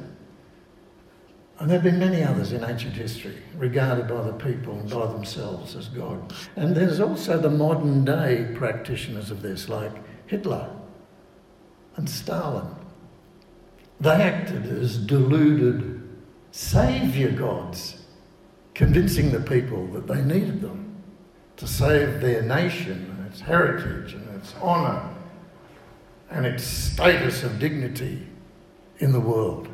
And 1.60 1.70
there 1.70 1.78
have 1.78 1.84
been 1.84 2.00
many 2.00 2.24
others 2.24 2.54
in 2.54 2.64
ancient 2.64 2.94
history 2.94 3.38
regarded 3.58 4.08
by 4.08 4.22
the 4.24 4.32
people 4.32 4.80
and 4.80 4.90
by 4.90 5.08
themselves 5.08 5.76
as 5.76 5.90
God. 5.90 6.34
And 6.56 6.74
there's 6.74 7.02
also 7.02 7.38
the 7.38 7.50
modern 7.50 8.06
day 8.06 8.48
practitioners 8.56 9.30
of 9.30 9.42
this, 9.42 9.68
like 9.68 9.92
Hitler 10.28 10.70
and 11.98 12.10
Stalin. 12.10 12.74
They 14.00 14.12
acted 14.12 14.68
as 14.68 14.98
deluded 14.98 16.02
saviour 16.52 17.32
gods, 17.32 18.06
convincing 18.74 19.32
the 19.32 19.42
people 19.42 19.86
that 19.88 20.08
they 20.08 20.22
needed 20.22 20.62
them 20.62 20.96
to 21.58 21.68
save 21.68 22.22
their 22.22 22.42
nation 22.42 23.14
and 23.18 23.28
its 23.28 23.42
heritage 23.42 24.14
and 24.14 24.36
its 24.38 24.56
honour 24.62 25.14
and 26.30 26.46
its 26.46 26.64
status 26.64 27.44
of 27.44 27.60
dignity 27.60 28.26
in 29.00 29.12
the 29.12 29.20
world. 29.20 29.68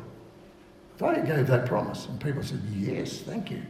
They 0.98 1.22
gave 1.26 1.46
that 1.48 1.66
promise, 1.66 2.06
and 2.06 2.20
people 2.20 2.42
said, 2.42 2.62
Yes, 2.74 3.20
thank 3.20 3.50
you. 3.50 3.62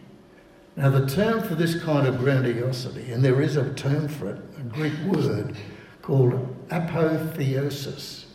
Now, 0.76 0.90
the 0.90 1.06
term 1.06 1.42
for 1.42 1.54
this 1.54 1.83
kind 1.83 2.06
of 2.06 2.18
grandiosity, 2.18 3.11
and 3.11 3.25
there 3.25 3.40
is 3.40 3.56
a 3.56 3.73
term 3.75 4.09
for 4.09 4.28
it, 4.28 4.42
a 4.59 4.62
Greek 4.62 4.92
word 5.06 5.56
called 6.02 6.35
apotheosis, 6.71 8.26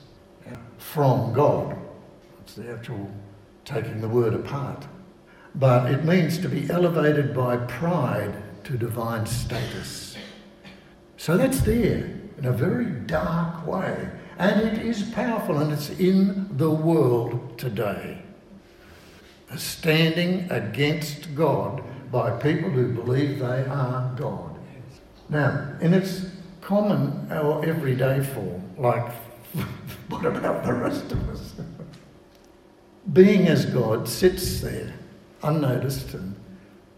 from 0.77 1.31
God. 1.31 1.77
It's 2.41 2.55
the 2.55 2.73
actual 2.73 3.09
taking 3.63 4.01
the 4.01 4.09
word 4.09 4.33
apart. 4.33 4.85
But 5.55 5.91
it 5.91 6.03
means 6.03 6.39
to 6.39 6.49
be 6.49 6.69
elevated 6.69 7.33
by 7.33 7.57
pride 7.57 8.33
to 8.63 8.77
divine 8.77 9.25
status. 9.25 10.17
So 11.17 11.37
that's 11.37 11.61
there 11.61 12.09
in 12.37 12.45
a 12.45 12.51
very 12.51 12.85
dark 12.85 13.65
way. 13.67 14.09
And 14.37 14.61
it 14.61 14.83
is 14.83 15.03
powerful 15.11 15.59
and 15.59 15.71
it's 15.71 15.91
in 15.91 16.57
the 16.57 16.71
world 16.71 17.59
today 17.59 18.20
standing 19.57 20.49
against 20.51 21.33
God 21.35 21.83
by 22.11 22.31
people 22.31 22.69
who 22.69 22.93
believe 22.93 23.39
they 23.39 23.65
are 23.65 24.13
God. 24.17 24.57
Now, 25.29 25.75
in 25.81 25.93
its 25.93 26.25
common 26.61 27.31
or 27.31 27.65
everyday 27.65 28.21
form, 28.21 28.63
like 28.77 29.11
what 30.09 30.25
about 30.25 30.65
the 30.65 30.73
rest 30.73 31.11
of 31.11 31.29
us? 31.29 31.53
Being 33.13 33.47
as 33.47 33.65
God 33.65 34.07
sits 34.07 34.61
there, 34.61 34.93
unnoticed 35.41 36.13
and 36.13 36.35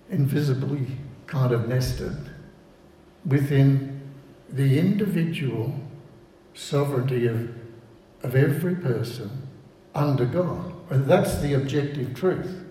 invisibly 0.09 0.85
kind 1.27 1.53
of 1.53 1.67
nested 1.67 2.17
within 3.25 4.01
the 4.49 4.77
individual 4.77 5.73
sovereignty 6.53 7.27
of, 7.27 7.49
of 8.21 8.35
every 8.35 8.75
person 8.75 9.47
under 9.95 10.25
God. 10.25 10.72
That's 10.89 11.37
the 11.37 11.53
objective 11.53 12.13
truth. 12.13 12.63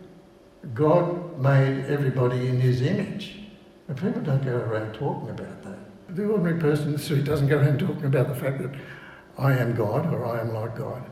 God 0.75 1.39
made 1.39 1.87
everybody 1.87 2.47
in 2.47 2.61
his 2.61 2.83
image. 2.83 3.41
And 3.89 3.97
people 3.97 4.23
don't 4.23 4.45
go 4.45 4.57
around 4.57 4.95
talking 4.95 5.31
about 5.31 5.63
that. 5.65 5.79
The 6.15 6.25
ordinary 6.25 6.61
person 6.61 6.89
in 6.89 6.93
the 6.93 6.99
street 6.99 7.25
doesn't 7.25 7.49
go 7.49 7.59
around 7.59 7.79
talking 7.79 8.05
about 8.05 8.29
the 8.29 8.35
fact 8.35 8.63
that 8.63 8.71
I 9.39 9.55
am 9.55 9.75
God 9.75 10.13
or 10.13 10.25
I 10.27 10.41
am 10.41 10.53
like 10.53 10.77
God. 10.77 11.03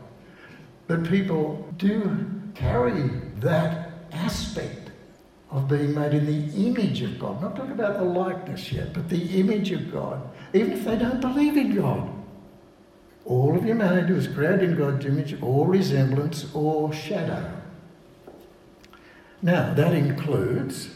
But 0.87 1.03
people 1.03 1.67
do 1.77 2.29
carry 2.53 3.09
that 3.39 3.91
aspect 4.11 4.91
of 5.49 5.67
being 5.67 5.93
made 5.93 6.13
in 6.13 6.25
the 6.25 6.67
image 6.67 7.01
of 7.01 7.19
God. 7.19 7.41
Not 7.41 7.55
talking 7.55 7.73
about 7.73 7.97
the 7.97 8.05
likeness 8.05 8.71
yet, 8.71 8.93
but 8.93 9.09
the 9.09 9.39
image 9.39 9.71
of 9.71 9.91
God, 9.91 10.21
even 10.53 10.73
if 10.73 10.85
they 10.85 10.97
don't 10.97 11.19
believe 11.19 11.57
in 11.57 11.75
God. 11.75 12.09
All 13.25 13.55
of 13.55 13.63
humanity 13.63 14.13
was 14.13 14.27
created 14.27 14.63
in 14.63 14.77
God's 14.77 15.05
image, 15.05 15.41
or 15.41 15.67
resemblance, 15.67 16.53
or 16.53 16.91
shadow. 16.91 17.51
Now, 19.41 19.73
that 19.73 19.93
includes 19.93 20.89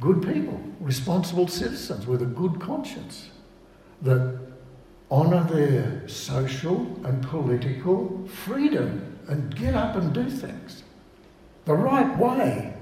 good 0.00 0.22
people, 0.22 0.60
responsible 0.80 1.48
citizens 1.48 2.06
with 2.06 2.22
a 2.22 2.26
good 2.26 2.60
conscience 2.60 3.28
that 4.02 4.38
honour 5.10 5.44
their 5.44 6.08
social 6.08 7.00
and 7.04 7.22
political 7.28 8.26
freedom 8.26 9.18
and 9.28 9.54
get 9.54 9.74
up 9.74 9.94
and 9.96 10.12
do 10.12 10.28
things 10.28 10.82
the 11.64 11.74
right 11.74 12.16
way. 12.18 12.74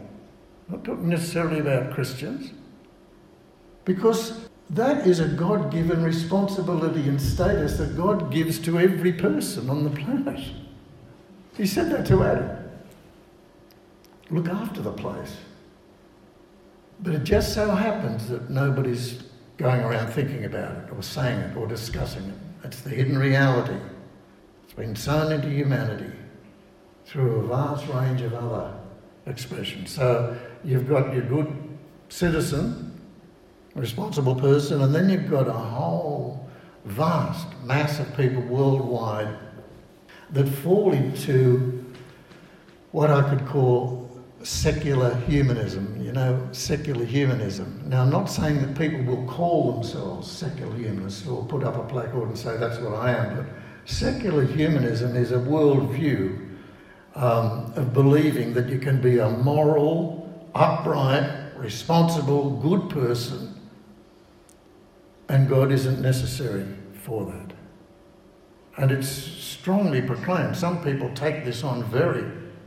Not 0.69 0.85
talking 0.85 1.09
necessarily 1.09 1.59
about 1.59 1.93
Christians, 1.93 2.53
because 3.85 4.49
that 4.71 5.07
is 5.07 5.21
a 5.21 5.29
God 5.29 5.73
given 5.73 6.03
responsibility 6.03 7.09
and 7.09 7.21
status 7.21 7.77
that 7.79 7.97
God 7.97 8.31
gives 8.31 8.59
to 8.61 8.79
every 8.79 9.13
person 9.13 9.69
on 9.69 9.85
the 9.85 9.91
planet. 9.91 10.41
He 11.57 11.67
said 11.67 11.91
that 11.91 12.07
to 12.07 12.23
Adam 12.23 12.57
look 14.31 14.49
after 14.49 14.81
the 14.81 14.93
place. 14.93 15.37
But 17.01 17.15
it 17.15 17.25
just 17.25 17.55
so 17.55 17.71
happens 17.71 18.29
that 18.29 18.51
nobody's 18.51 19.23
going 19.57 19.81
around 19.81 20.13
thinking 20.13 20.45
about 20.45 20.77
it 20.77 20.93
or 20.93 21.03
saying 21.03 21.39
it 21.39 21.57
or 21.57 21.67
discussing 21.67 22.25
it. 22.25 22.67
It's 22.67 22.81
the 22.83 22.91
hidden 22.91 23.19
reality. 23.19 23.77
It's 24.65 24.75
been 24.75 24.95
sown 24.95 25.33
into 25.33 25.49
humanity 25.49 26.13
through 27.07 27.41
a 27.41 27.47
vast 27.47 27.89
range 27.89 28.21
of 28.21 28.35
other 28.35 28.73
expressions. 29.27 29.91
So 29.91 30.39
you've 30.63 30.89
got 30.89 31.13
your 31.13 31.23
good 31.23 31.53
citizen, 32.09 32.90
responsible 33.81 34.35
person, 34.35 34.83
and 34.83 34.95
then 34.95 35.09
you've 35.09 35.31
got 35.31 35.49
a 35.49 35.53
whole 35.53 36.47
vast 36.85 37.47
mass 37.65 37.99
of 37.99 38.15
people 38.17 38.43
worldwide 38.43 39.35
that 40.31 40.47
fall 40.47 40.93
into 40.93 41.85
what 42.93 43.11
I 43.11 43.29
could 43.29 43.47
call 43.47 44.09
secular 44.43 45.15
humanism, 45.21 46.01
you 46.03 46.13
know, 46.13 46.49
secular 46.53 47.05
humanism. 47.05 47.83
Now, 47.87 48.03
I'm 48.03 48.11
not 48.11 48.27
saying 48.27 48.61
that 48.61 48.77
people 48.77 49.03
will 49.03 49.27
call 49.27 49.73
themselves 49.73 50.31
secular 50.31 50.75
humanists 50.77 51.27
or 51.27 51.45
put 51.45 51.65
up 51.65 51.77
a 51.77 51.83
placard 51.85 52.29
and 52.29 52.39
say 52.39 52.57
that's 52.57 52.79
what 52.79 52.95
I 52.95 53.13
am, 53.13 53.37
but 53.37 53.47
secular 53.87 54.45
humanism 54.45 55.17
is 55.17 55.33
a 55.33 55.39
worldview 55.39 56.49
um, 57.15 57.73
of 57.77 57.93
believing 57.93 58.53
that 58.55 58.69
you 58.69 58.79
can 58.79 59.01
be 59.01 59.19
a 59.19 59.29
moral, 59.29 60.49
upright, 60.55 61.31
responsible, 61.57 62.51
good 62.63 62.89
person 62.91 63.50
and 65.31 65.49
God 65.49 65.71
isn't 65.71 66.01
necessary 66.01 66.67
for 66.93 67.25
that. 67.25 67.53
And 68.77 68.91
it's 68.91 69.09
strongly 69.09 70.03
proclaimed. 70.03 70.57
Some 70.57 70.83
people 70.83 71.09
take 71.15 71.45
this 71.45 71.63
on 71.63 71.85
very 71.85 72.25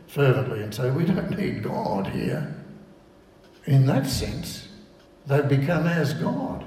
fervently 0.08 0.64
and 0.64 0.74
say, 0.74 0.90
we 0.90 1.04
don't 1.04 1.38
need 1.38 1.62
God 1.62 2.08
here. 2.08 2.56
In 3.66 3.86
that 3.88 4.08
sense, 4.08 4.70
they've 5.28 5.48
become 5.48 5.88
as 5.88 6.14
God. 6.14 6.64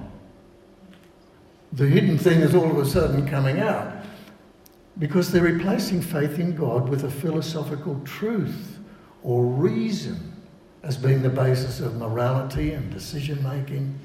The 1.73 1.87
hidden 1.87 2.19
thing 2.19 2.41
is 2.41 2.55
all 2.55 2.71
of 2.71 2.77
a 2.77 2.85
sudden 2.85 3.27
coming 3.27 3.61
out 3.61 4.05
because 4.99 5.33
they're 5.33 5.43
replacing 5.43 6.03
faith 6.03 6.39
in 6.39 6.55
God 6.55 6.91
with 6.91 7.05
a 7.05 7.11
philosophical 7.11 7.99
truth 8.05 8.81
or 9.23 9.47
reason 9.47 10.35
as 10.83 10.99
being 10.99 11.23
the 11.23 11.31
basis 11.31 11.81
of 11.81 11.97
morality 11.97 12.73
and 12.73 12.93
decision 12.93 13.43
making. 13.43 13.99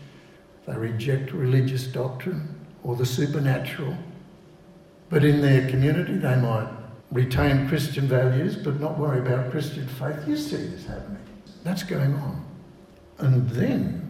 They 0.67 0.75
reject 0.75 1.31
religious 1.33 1.87
doctrine 1.87 2.59
or 2.83 2.95
the 2.95 3.05
supernatural. 3.05 3.95
But 5.09 5.23
in 5.23 5.41
their 5.41 5.67
community, 5.69 6.17
they 6.17 6.35
might 6.35 6.69
retain 7.11 7.67
Christian 7.67 8.07
values 8.07 8.55
but 8.55 8.79
not 8.79 8.97
worry 8.97 9.19
about 9.19 9.51
Christian 9.51 9.87
faith. 9.87 10.27
You 10.27 10.37
see 10.37 10.67
this 10.67 10.85
happening. 10.85 11.17
That's 11.63 11.83
going 11.83 12.13
on. 12.15 12.45
And 13.17 13.49
then 13.49 14.09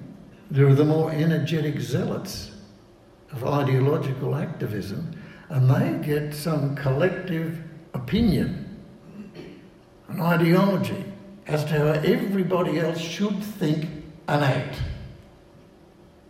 there 0.49 0.67
are 0.67 0.75
the 0.75 0.85
more 0.85 1.11
energetic 1.11 1.79
zealots 1.79 2.51
of 3.31 3.43
ideological 3.45 4.35
activism, 4.35 5.15
and 5.49 5.69
they 5.69 6.05
get 6.05 6.33
some 6.33 6.75
collective 6.75 7.59
opinion, 7.93 8.67
an 10.09 10.21
ideology 10.21 11.05
as 11.47 11.63
to 11.65 11.77
how 11.77 11.87
everybody 11.87 12.79
else 12.79 12.99
should 12.99 13.43
think 13.43 13.87
and 14.27 14.43
act 14.43 14.77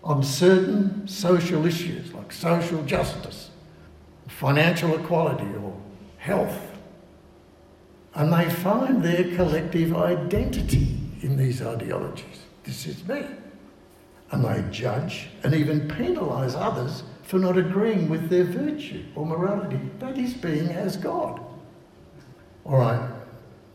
on 0.04 0.24
certain 0.24 1.08
social 1.08 1.66
issues 1.66 2.14
like 2.14 2.32
social 2.32 2.84
justice, 2.84 3.52
financial 4.28 4.96
equality, 5.00 5.48
or 5.56 5.80
health. 6.18 6.60
And 8.14 8.34
they 8.34 8.50
find 8.50 9.04
their 9.04 9.36
collective 9.36 9.96
identity 9.96 10.98
in 11.22 11.38
these 11.38 11.62
ideologies. 11.62 12.46
This 12.64 12.86
is 12.88 13.08
me. 13.08 13.26
And 14.32 14.44
they 14.44 14.64
judge 14.72 15.28
and 15.44 15.54
even 15.54 15.88
penalise 15.88 16.56
others 16.56 17.04
for 17.24 17.38
not 17.38 17.58
agreeing 17.58 18.10
with 18.10 18.30
their 18.30 18.44
virtue 18.44 19.04
or 19.16 19.26
morality. 19.26 19.80
That 20.00 20.18
is 20.18 20.34
being 20.34 20.70
as 20.70 20.98
God. 20.98 21.40
All 22.66 22.78
right, 22.78 23.10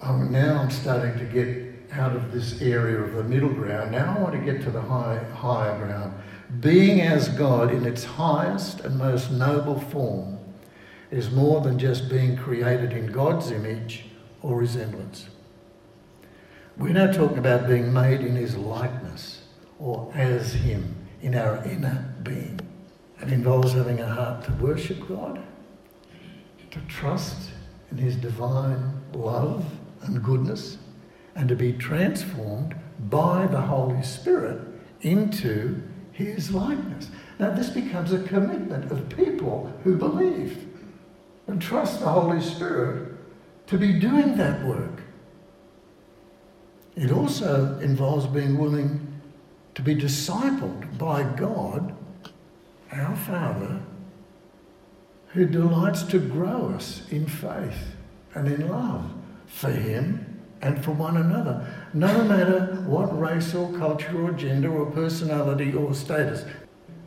um, 0.00 0.30
now 0.30 0.58
I'm 0.58 0.70
starting 0.70 1.18
to 1.18 1.24
get 1.24 1.65
out 1.96 2.14
of 2.14 2.32
this 2.32 2.60
area 2.60 2.98
of 2.98 3.14
the 3.14 3.24
middle 3.24 3.48
ground. 3.48 3.92
Now 3.92 4.16
I 4.16 4.20
want 4.20 4.34
to 4.34 4.52
get 4.52 4.62
to 4.62 4.70
the 4.70 4.80
high, 4.80 5.18
higher 5.34 5.78
ground. 5.78 6.14
Being 6.60 7.00
as 7.00 7.28
God 7.28 7.72
in 7.72 7.84
its 7.84 8.04
highest 8.04 8.80
and 8.80 8.96
most 8.96 9.30
noble 9.30 9.80
form 9.80 10.38
is 11.10 11.30
more 11.30 11.60
than 11.60 11.78
just 11.78 12.08
being 12.08 12.36
created 12.36 12.92
in 12.92 13.06
God's 13.06 13.50
image 13.50 14.06
or 14.42 14.56
resemblance. 14.56 15.28
We're 16.76 16.92
now 16.92 17.10
talking 17.10 17.38
about 17.38 17.66
being 17.66 17.92
made 17.92 18.20
in 18.20 18.36
his 18.36 18.56
likeness 18.56 19.42
or 19.78 20.12
as 20.14 20.52
him 20.52 20.94
in 21.22 21.34
our 21.34 21.64
inner 21.64 22.14
being. 22.22 22.60
It 23.20 23.32
involves 23.32 23.72
having 23.72 24.00
a 24.00 24.08
heart 24.08 24.44
to 24.44 24.52
worship 24.52 25.08
God, 25.08 25.42
to 26.70 26.80
trust 26.80 27.50
in 27.90 27.98
his 27.98 28.16
divine 28.16 29.00
love 29.14 29.64
and 30.02 30.22
goodness, 30.22 30.78
and 31.36 31.48
to 31.48 31.54
be 31.54 31.72
transformed 31.72 32.74
by 33.10 33.46
the 33.46 33.60
Holy 33.60 34.02
Spirit 34.02 34.60
into 35.02 35.82
his 36.12 36.52
likeness. 36.52 37.10
Now, 37.38 37.50
this 37.50 37.68
becomes 37.68 38.12
a 38.12 38.22
commitment 38.22 38.90
of 38.90 39.08
people 39.10 39.72
who 39.84 39.96
believe 39.96 40.66
and 41.46 41.60
trust 41.60 42.00
the 42.00 42.08
Holy 42.08 42.40
Spirit 42.40 43.12
to 43.66 43.76
be 43.76 43.98
doing 43.98 44.36
that 44.36 44.64
work. 44.64 45.02
It 46.96 47.12
also 47.12 47.78
involves 47.80 48.26
being 48.26 48.58
willing 48.58 49.20
to 49.74 49.82
be 49.82 49.94
discipled 49.94 50.96
by 50.96 51.22
God, 51.22 51.94
our 52.90 53.14
Father, 53.14 53.82
who 55.28 55.44
delights 55.44 56.02
to 56.04 56.18
grow 56.18 56.72
us 56.74 57.02
in 57.10 57.26
faith 57.26 57.94
and 58.34 58.48
in 58.48 58.68
love 58.68 59.12
for 59.46 59.70
Him 59.70 60.25
and 60.62 60.82
for 60.82 60.92
one 60.92 61.16
another, 61.16 61.66
no 61.92 62.24
matter 62.24 62.82
what 62.86 63.18
race 63.18 63.54
or 63.54 63.72
culture 63.78 64.26
or 64.26 64.32
gender 64.32 64.72
or 64.72 64.86
personality 64.86 65.74
or 65.74 65.94
status. 65.94 66.44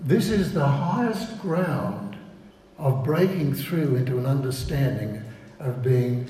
This 0.01 0.29
is 0.29 0.53
the 0.53 0.65
highest 0.65 1.41
ground 1.41 2.17
of 2.77 3.03
breaking 3.03 3.53
through 3.55 3.95
into 3.95 4.17
an 4.17 4.25
understanding 4.25 5.23
of 5.59 5.83
being 5.83 6.29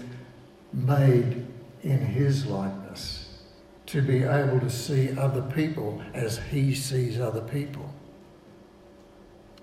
made 0.73 1.45
in 1.83 1.99
His 1.99 2.45
likeness, 2.45 3.29
to 3.87 4.01
be 4.01 4.23
able 4.23 4.59
to 4.59 4.69
see 4.69 5.17
other 5.17 5.41
people 5.41 6.01
as 6.13 6.39
He 6.49 6.73
sees 6.73 7.19
other 7.19 7.41
people, 7.41 7.93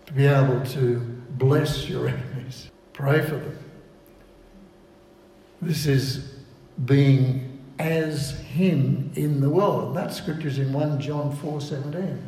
to 0.07 0.13
be 0.13 0.27
able 0.27 0.65
to 0.67 1.01
bless 1.31 1.89
your 1.89 2.09
enemies, 2.09 2.71
pray 2.93 3.23
for 3.23 3.37
them. 3.37 3.59
This 5.61 5.87
is 5.87 6.35
being 6.85 7.46
as 7.79 8.41
Him 8.41 9.11
in 9.15 9.41
the 9.41 9.51
world. 9.51 9.97
That 9.97 10.13
scripture 10.13 10.49
is 10.49 10.59
in 10.59 10.73
1 10.73 11.01
John 11.01 11.35
4 11.37 11.61
17. 11.61 12.23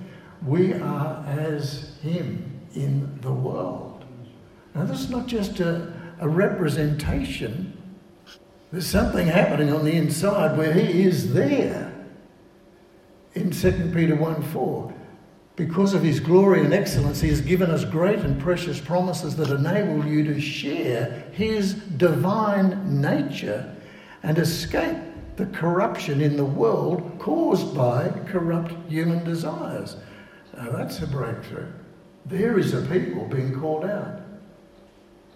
We 0.46 0.74
are 0.74 1.24
as 1.26 1.96
Him 2.02 2.60
in 2.74 3.18
the 3.20 3.32
world. 3.32 4.04
Now, 4.74 4.84
this 4.84 5.00
is 5.00 5.10
not 5.10 5.26
just 5.26 5.60
a, 5.60 5.92
a 6.20 6.28
representation. 6.28 7.74
There's 8.70 8.86
something 8.86 9.26
happening 9.26 9.72
on 9.72 9.84
the 9.84 9.92
inside 9.92 10.58
where 10.58 10.72
he 10.72 11.02
is 11.02 11.32
there. 11.32 11.92
In 13.34 13.50
2 13.50 13.92
Peter 13.94 14.14
1 14.14 14.42
4, 14.42 14.94
because 15.56 15.94
of 15.94 16.02
his 16.02 16.20
glory 16.20 16.64
and 16.64 16.72
excellence, 16.72 17.20
he 17.20 17.28
has 17.28 17.40
given 17.40 17.70
us 17.70 17.84
great 17.84 18.20
and 18.20 18.40
precious 18.40 18.80
promises 18.80 19.36
that 19.36 19.50
enable 19.50 20.06
you 20.06 20.22
to 20.24 20.40
share 20.40 21.24
his 21.32 21.74
divine 21.74 23.00
nature 23.00 23.74
and 24.22 24.38
escape 24.38 24.96
the 25.38 25.46
corruption 25.46 26.20
in 26.20 26.36
the 26.36 26.44
world 26.44 27.16
caused 27.20 27.74
by 27.74 28.08
corrupt 28.26 28.74
human 28.88 29.24
desires. 29.24 29.96
Now, 30.56 30.72
that's 30.72 30.98
a 30.98 31.06
breakthrough. 31.06 31.70
There 32.26 32.58
is 32.58 32.74
a 32.74 32.82
people 32.82 33.24
being 33.26 33.58
called 33.58 33.84
out. 33.84 34.20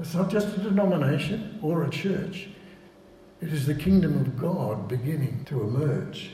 It's 0.00 0.14
not 0.14 0.28
just 0.28 0.48
a 0.48 0.60
denomination 0.60 1.60
or 1.62 1.84
a 1.84 1.90
church. 1.90 2.48
It 3.40 3.52
is 3.52 3.64
the 3.64 3.76
kingdom 3.76 4.20
of 4.20 4.36
God 4.36 4.88
beginning 4.88 5.44
to 5.46 5.62
emerge. 5.62 6.32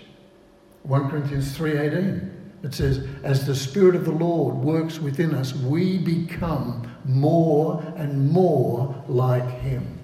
1 0.85 1.11
Corinthians 1.11 1.57
3:18 1.57 2.31
It 2.63 2.73
says, 2.73 3.07
as 3.23 3.47
the 3.47 3.55
Spirit 3.55 3.95
of 3.95 4.07
the 4.07 4.13
Lord 4.13 4.57
works 4.57 4.99
within 4.99 5.35
us, 5.35 5.55
we 5.55 5.99
become 5.99 6.91
more 7.05 7.83
and 7.97 8.31
more 8.31 9.05
like 9.07 9.49
Him. 9.61 9.99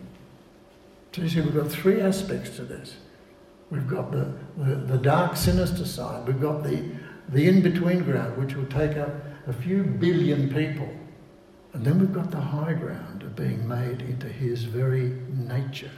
So 1.13 1.23
you 1.23 1.29
see, 1.31 1.41
we've 1.41 1.55
got 1.55 1.71
three 1.71 2.01
aspects 2.01 2.57
to 2.57 2.65
this. 2.65 2.97
We've 3.75 3.89
got 3.89 4.13
the, 4.13 4.33
the, 4.57 4.75
the 4.77 4.99
dark, 4.99 5.37
sinister 5.37 5.85
side. 5.85 6.29
We've 6.29 6.41
got 6.41 6.63
the, 6.63 6.81
the 7.31 7.49
in 7.49 7.61
between 7.61 8.05
ground, 8.05 8.37
which 8.39 8.55
will 8.55 8.67
take 8.67 8.97
up 8.97 9.11
a 9.49 9.53
few 9.53 9.83
billion 9.83 10.49
people. 10.49 10.89
And 11.73 11.85
then 11.85 11.99
we've 11.99 12.13
got 12.13 12.31
the 12.31 12.41
high 12.41 12.75
ground 12.75 13.25
of 13.25 13.35
being 13.35 13.67
made 13.67 14.01
into 14.01 14.29
His 14.29 14.63
very 14.63 15.21
nature. 15.29 15.91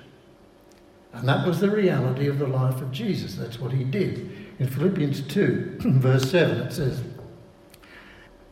And 1.12 1.28
that 1.28 1.46
was 1.46 1.60
the 1.60 1.70
reality 1.70 2.28
of 2.28 2.38
the 2.38 2.46
life 2.46 2.80
of 2.80 2.90
Jesus. 2.92 3.34
That's 3.34 3.60
what 3.60 3.72
He 3.72 3.84
did. 3.84 4.30
In 4.58 4.68
Philippians 4.68 5.20
2, 5.28 5.76
verse 5.80 6.30
7, 6.30 6.58
it 6.58 6.72
says 6.72 7.02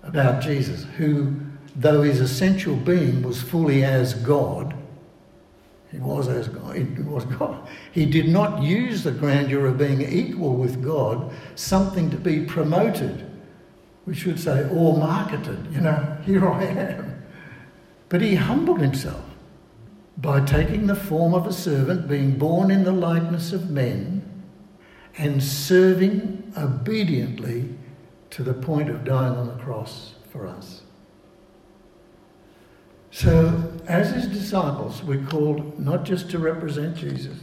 about 0.03 0.43
Jesus, 0.43 0.85
who, 0.99 1.35
though 1.75 2.03
his 2.03 2.21
essential 2.21 2.77
being 2.77 3.23
was 3.23 3.41
fully 3.41 3.85
as 3.85 4.13
God, 4.13 4.77
he 5.95 6.01
was 6.01 6.27
as 6.27 6.49
God, 6.49 7.07
was 7.07 7.25
God. 7.25 7.69
He 7.93 8.05
did 8.05 8.29
not 8.29 8.65
use 8.65 9.05
the 9.05 9.13
grandeur 9.13 9.67
of 9.67 9.79
being 9.79 10.03
equal 10.03 10.57
with 10.57 10.83
God, 10.83 11.31
something 11.55 12.11
to 12.11 12.17
be 12.17 12.45
promoted, 12.45 13.25
we 14.05 14.13
should 14.13 14.41
say, 14.41 14.69
or 14.71 14.99
marketed. 14.99 15.69
You 15.71 15.83
know, 15.83 16.19
here 16.27 16.49
I 16.49 16.65
am. 16.65 17.23
But 18.09 18.23
he 18.23 18.35
humbled 18.35 18.81
himself 18.81 19.25
by 20.17 20.45
taking 20.45 20.89
the 20.89 20.97
form 20.97 21.33
of 21.33 21.47
a 21.47 21.53
servant, 21.53 22.09
being 22.09 22.39
born 22.39 22.73
in 22.73 22.83
the 22.83 22.93
likeness 22.93 23.53
of 23.53 23.71
men 23.71 24.21
and 25.17 25.41
serving 25.41 26.53
obediently 26.59 27.73
to 28.31 28.43
the 28.43 28.55
point 28.55 28.91
of 28.91 29.05
dying 29.05 29.37
on 29.37 29.47
the 29.47 29.63
cross 29.63 30.15
for 30.29 30.49
us. 30.49 30.83
So, 33.15 33.73
as 33.87 34.11
his 34.11 34.27
disciples, 34.27 35.05
we're 35.05 35.25
called 35.27 35.79
not 35.79 36.03
just 36.03 36.31
to 36.31 36.41
represent 36.41 36.97
Jesus, 36.97 37.39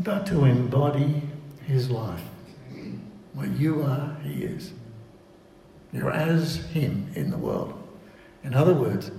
but 0.00 0.26
to 0.26 0.46
embody 0.46 1.22
his 1.64 1.90
life. 1.90 2.24
Where 3.34 3.46
you 3.46 3.84
are, 3.84 4.16
he 4.24 4.42
is. 4.42 4.72
You're 5.92 6.10
as 6.10 6.56
him 6.72 7.08
in 7.14 7.30
the 7.30 7.38
world. 7.38 7.80
In 8.42 8.52
other 8.52 8.74
words, 8.74 9.12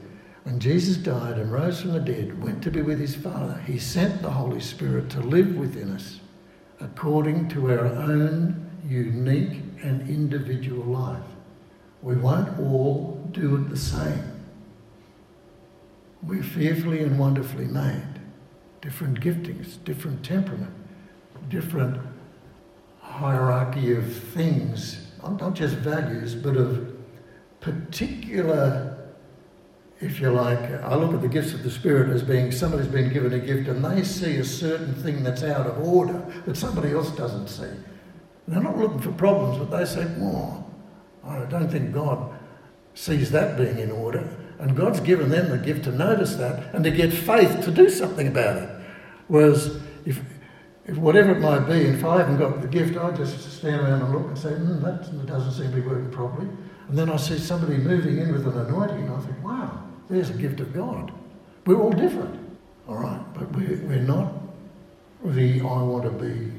when 0.43 0.59
Jesus 0.59 0.97
died 0.97 1.37
and 1.37 1.49
rose 1.49 1.79
from 1.79 1.93
the 1.93 2.01
dead, 2.01 2.43
went 2.43 2.61
to 2.63 2.69
be 2.69 2.81
with 2.81 2.99
his 2.99 3.15
Father, 3.15 3.57
he 3.65 3.79
sent 3.79 4.21
the 4.21 4.31
Holy 4.31 4.59
Spirit 4.59 5.09
to 5.11 5.21
live 5.21 5.55
within 5.55 5.93
us 5.93 6.19
according 6.81 7.47
to 7.47 7.71
our 7.71 7.85
own 7.85 8.69
unique 8.85 9.61
and 9.81 10.01
individual 10.09 10.83
life. 10.83 11.23
We 12.01 12.17
won't 12.17 12.59
all 12.59 13.25
do 13.31 13.55
it 13.55 13.69
the 13.69 13.77
same. 13.77 14.34
We're 16.25 16.43
fearfully 16.43 17.03
and 17.03 17.19
wonderfully 17.19 17.65
made. 17.65 18.19
Different 18.81 19.19
giftings, 19.19 19.83
different 19.83 20.23
temperament, 20.23 20.73
different 21.49 21.99
hierarchy 22.99 23.93
of 23.93 24.11
things, 24.11 25.11
not 25.21 25.53
just 25.53 25.75
values, 25.75 26.35
but 26.35 26.57
of 26.57 26.95
particular 27.61 28.95
if 30.01 30.19
you 30.19 30.29
like, 30.29 30.59
I 30.83 30.95
look 30.95 31.13
at 31.13 31.21
the 31.21 31.27
gifts 31.27 31.53
of 31.53 31.63
the 31.63 31.71
Spirit 31.71 32.09
as 32.09 32.21
being 32.21 32.51
somebody's 32.51 32.87
been 32.87 33.13
given 33.13 33.33
a 33.33 33.39
gift 33.39 33.69
and 33.69 33.83
they 33.83 34.03
see 34.03 34.37
a 34.37 34.43
certain 34.43 34.93
thing 34.93 35.23
that's 35.23 35.41
out 35.41 35.67
of 35.67 35.87
order 35.87 36.25
that 36.45 36.57
somebody 36.57 36.91
else 36.91 37.11
doesn't 37.11 37.47
see. 37.47 37.69
They're 38.47 38.61
not 38.61 38.77
looking 38.77 38.99
for 38.99 39.13
problems, 39.13 39.57
but 39.57 39.77
they 39.77 39.85
say, 39.85 40.05
well, 40.17 40.69
I 41.23 41.45
don't 41.45 41.69
think 41.69 41.93
God 41.93 42.37
sees 42.93 43.31
that 43.31 43.57
being 43.57 43.79
in 43.79 43.89
order. 43.89 44.29
And 44.59 44.75
God's 44.75 44.99
given 44.99 45.29
them 45.29 45.49
the 45.49 45.57
gift 45.57 45.83
to 45.85 45.91
notice 45.91 46.35
that 46.35 46.73
and 46.73 46.83
to 46.83 46.91
get 46.91 47.13
faith 47.13 47.63
to 47.65 47.71
do 47.71 47.89
something 47.89 48.27
about 48.27 48.57
it. 48.57 48.69
Whereas 49.27 49.79
if, 50.05 50.21
if 50.85 50.97
whatever 50.97 51.31
it 51.31 51.39
might 51.39 51.65
be, 51.67 51.73
if 51.73 52.05
I 52.05 52.19
haven't 52.19 52.37
got 52.37 52.61
the 52.61 52.67
gift, 52.67 52.97
I 52.97 53.11
just 53.11 53.57
stand 53.57 53.81
around 53.81 54.01
and 54.01 54.13
look 54.13 54.27
and 54.27 54.37
say, 54.37 54.49
hmm, 54.49 54.81
that 54.81 55.25
doesn't 55.27 55.51
seem 55.51 55.71
to 55.71 55.81
be 55.81 55.87
working 55.87 56.11
properly. 56.11 56.47
And 56.87 56.97
then 56.97 57.09
I 57.09 57.17
see 57.17 57.37
somebody 57.37 57.77
moving 57.77 58.19
in 58.19 58.31
with 58.31 58.47
an 58.47 58.57
anointing 58.57 59.07
and 59.07 59.13
I 59.13 59.19
think, 59.19 59.43
wow, 59.43 59.83
there's 60.09 60.29
a 60.29 60.33
gift 60.33 60.59
of 60.59 60.73
God. 60.73 61.11
We're 61.65 61.81
all 61.81 61.91
different, 61.91 62.39
all 62.87 62.97
right, 62.97 63.21
but 63.33 63.51
we're, 63.53 63.81
we're 63.87 64.01
not 64.01 64.33
the 65.23 65.61
I 65.61 65.81
want 65.81 66.03
to 66.03 66.11
be 66.11 66.51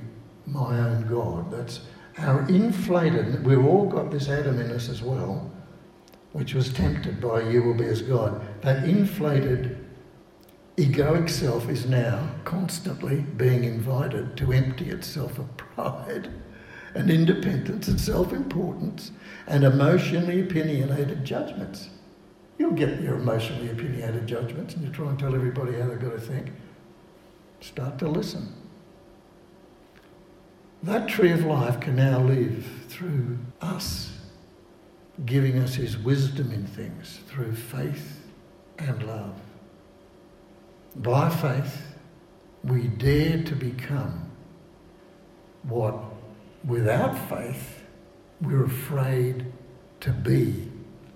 my 0.46 0.78
own 0.78 1.06
God. 1.08 1.50
That's 1.52 1.80
our 2.18 2.40
inflated, 2.48 3.44
we've 3.44 3.64
all 3.64 3.86
got 3.86 4.10
this 4.10 4.28
Adam 4.28 4.58
in 4.60 4.70
us 4.72 4.88
as 4.88 5.02
well, 5.02 5.50
which 6.36 6.52
was 6.52 6.70
tempted 6.70 7.18
by 7.18 7.40
you 7.40 7.62
will 7.62 7.72
be 7.72 7.86
as 7.86 8.02
God. 8.02 8.42
That 8.60 8.84
inflated 8.84 9.82
egoic 10.76 11.30
self 11.30 11.66
is 11.70 11.86
now 11.86 12.28
constantly 12.44 13.20
being 13.20 13.64
invited 13.64 14.36
to 14.36 14.52
empty 14.52 14.90
itself 14.90 15.38
of 15.38 15.56
pride 15.56 16.28
and 16.94 17.10
independence 17.10 17.88
and 17.88 17.98
self 17.98 18.34
importance 18.34 19.12
and 19.46 19.64
emotionally 19.64 20.42
opinionated 20.42 21.24
judgments. 21.24 21.88
You'll 22.58 22.72
get 22.72 23.00
your 23.00 23.16
emotionally 23.16 23.70
opinionated 23.70 24.26
judgments 24.26 24.74
and 24.74 24.84
you 24.84 24.90
try 24.90 25.08
and 25.08 25.18
tell 25.18 25.34
everybody 25.34 25.80
how 25.80 25.88
they've 25.88 25.98
got 25.98 26.12
to 26.12 26.20
think. 26.20 26.52
Start 27.62 27.98
to 28.00 28.08
listen. 28.08 28.52
That 30.82 31.08
tree 31.08 31.32
of 31.32 31.46
life 31.46 31.80
can 31.80 31.96
now 31.96 32.20
live 32.20 32.66
through 32.88 33.38
us, 33.62 34.15
giving 35.24 35.58
us 35.58 35.74
his 35.74 35.96
wisdom 35.96 36.52
in 36.52 36.66
things 36.66 37.20
through 37.28 37.54
faith 37.54 38.20
and 38.78 39.02
love. 39.06 39.34
By 40.96 41.30
faith, 41.30 41.94
we 42.62 42.88
dare 42.88 43.42
to 43.44 43.54
become 43.54 44.30
what, 45.62 45.96
without 46.64 47.16
faith, 47.28 47.82
we're 48.40 48.64
afraid 48.64 49.46
to 50.00 50.10
be, 50.10 50.70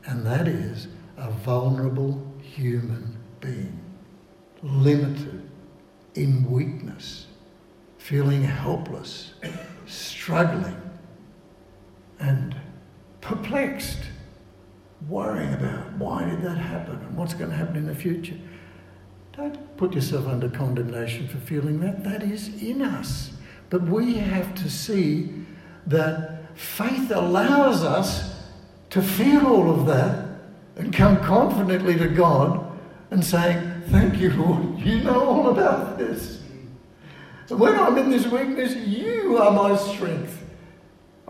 and 0.07 0.25
that 0.27 0.49
is 0.49 0.89
a 1.17 1.31
vulnerable 1.31 2.27
human 2.43 3.19
being, 3.41 3.79
limited 4.63 5.49
in 6.15 6.51
weakness, 6.51 7.27
feeling 7.99 8.43
helpless, 8.43 9.35
struggling, 9.87 10.90
perplexed, 13.51 13.99
worrying 15.09 15.53
about 15.55 15.93
why 15.95 16.25
did 16.25 16.43
that 16.43 16.57
happen 16.57 16.97
and 16.97 17.17
what's 17.17 17.35
going 17.35 17.51
to 17.51 17.57
happen 17.57 17.77
in 17.77 17.87
the 17.87 17.95
future. 17.95 18.37
Don't 19.37 19.77
put 19.77 19.95
yourself 19.95 20.27
under 20.27 20.49
condemnation 20.49 21.27
for 21.27 21.39
feeling 21.39 21.81
that. 21.81 22.05
That 22.05 22.23
is 22.23 22.63
in 22.63 22.83
us. 22.83 23.33
But 23.69 23.83
we 23.83 24.15
have 24.15 24.55
to 24.57 24.71
see 24.71 25.31
that 25.87 26.57
faith 26.59 27.11
allows 27.11 27.83
us 27.83 28.45
to 28.91 29.03
feel 29.03 29.47
all 29.47 29.71
of 29.71 29.87
that 29.87 30.27
and 30.77 30.93
come 30.93 31.17
confidently 31.19 31.97
to 31.97 32.09
God 32.09 32.79
and 33.11 33.25
saying, 33.25 33.83
Thank 33.87 34.21
you, 34.21 34.31
Lord. 34.35 34.79
You 34.79 35.03
know 35.03 35.25
all 35.25 35.51
about 35.51 35.99
this. 35.99 36.43
So 37.47 37.57
when 37.57 37.75
I'm 37.75 37.99
in 37.99 38.11
this 38.11 38.27
weakness, 38.27 38.77
you 38.77 39.39
are 39.39 39.51
my 39.51 39.77
strength. 39.77 40.40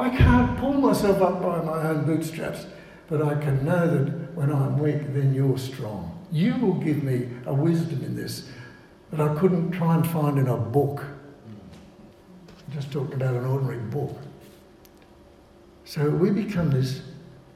I 0.00 0.08
can't 0.08 0.58
pull 0.58 0.72
myself 0.72 1.20
up 1.20 1.42
by 1.42 1.60
my 1.60 1.88
own 1.88 2.06
bootstraps, 2.06 2.64
but 3.06 3.20
I 3.20 3.34
can 3.34 3.66
know 3.66 3.86
that 3.86 4.34
when 4.34 4.50
I'm 4.50 4.78
weak, 4.78 5.12
then 5.12 5.34
you're 5.34 5.58
strong. 5.58 6.18
You 6.32 6.56
will 6.56 6.74
give 6.74 7.02
me 7.02 7.28
a 7.44 7.52
wisdom 7.52 8.02
in 8.02 8.16
this 8.16 8.48
that 9.12 9.20
I 9.20 9.34
couldn't 9.38 9.72
try 9.72 9.96
and 9.96 10.08
find 10.08 10.38
in 10.38 10.48
a 10.48 10.56
book. 10.56 11.04
I'm 12.66 12.72
just 12.72 12.90
talking 12.90 13.12
about 13.12 13.34
an 13.34 13.44
ordinary 13.44 13.76
book. 13.76 14.16
So 15.84 16.08
we 16.08 16.30
become 16.30 16.70
this 16.70 17.02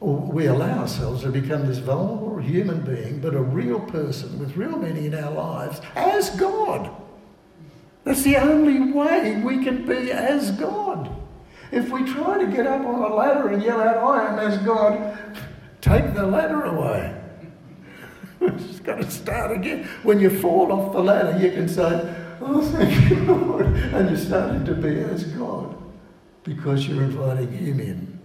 or 0.00 0.18
we 0.18 0.44
allow 0.44 0.80
ourselves 0.80 1.22
to 1.22 1.30
become 1.30 1.66
this 1.66 1.78
vulnerable 1.78 2.40
human 2.40 2.82
being, 2.82 3.20
but 3.20 3.34
a 3.34 3.40
real 3.40 3.80
person 3.80 4.38
with 4.38 4.54
real 4.54 4.76
meaning 4.76 5.06
in 5.06 5.14
our 5.14 5.30
lives 5.30 5.80
as 5.96 6.28
God. 6.38 6.90
That's 8.02 8.22
the 8.22 8.36
only 8.36 8.92
way 8.92 9.40
we 9.42 9.64
can 9.64 9.86
be 9.86 10.12
as 10.12 10.50
God. 10.50 11.23
If 11.74 11.90
we 11.90 12.04
try 12.04 12.38
to 12.38 12.46
get 12.46 12.68
up 12.68 12.86
on 12.86 13.02
a 13.02 13.12
ladder 13.12 13.48
and 13.48 13.60
yell 13.60 13.80
out, 13.80 13.96
I 13.96 14.32
am 14.32 14.38
as 14.38 14.58
God, 14.58 15.18
take 15.80 16.14
the 16.14 16.24
ladder 16.24 16.62
away. 16.62 17.20
It's 18.40 18.78
got 18.78 19.00
to 19.00 19.10
start 19.10 19.50
again. 19.50 19.88
When 20.04 20.20
you 20.20 20.30
fall 20.30 20.70
off 20.70 20.92
the 20.92 21.02
ladder, 21.02 21.36
you 21.44 21.50
can 21.50 21.68
say, 21.68 22.14
Oh, 22.40 22.62
thank 22.62 23.10
you, 23.10 23.16
Lord. 23.24 23.66
And 23.66 24.08
you're 24.08 24.18
starting 24.18 24.64
to 24.66 24.74
be 24.74 25.00
as 25.00 25.24
God 25.24 25.74
because 26.44 26.86
you're 26.86 27.02
inviting 27.02 27.50
Him 27.50 27.80
in. 27.80 28.20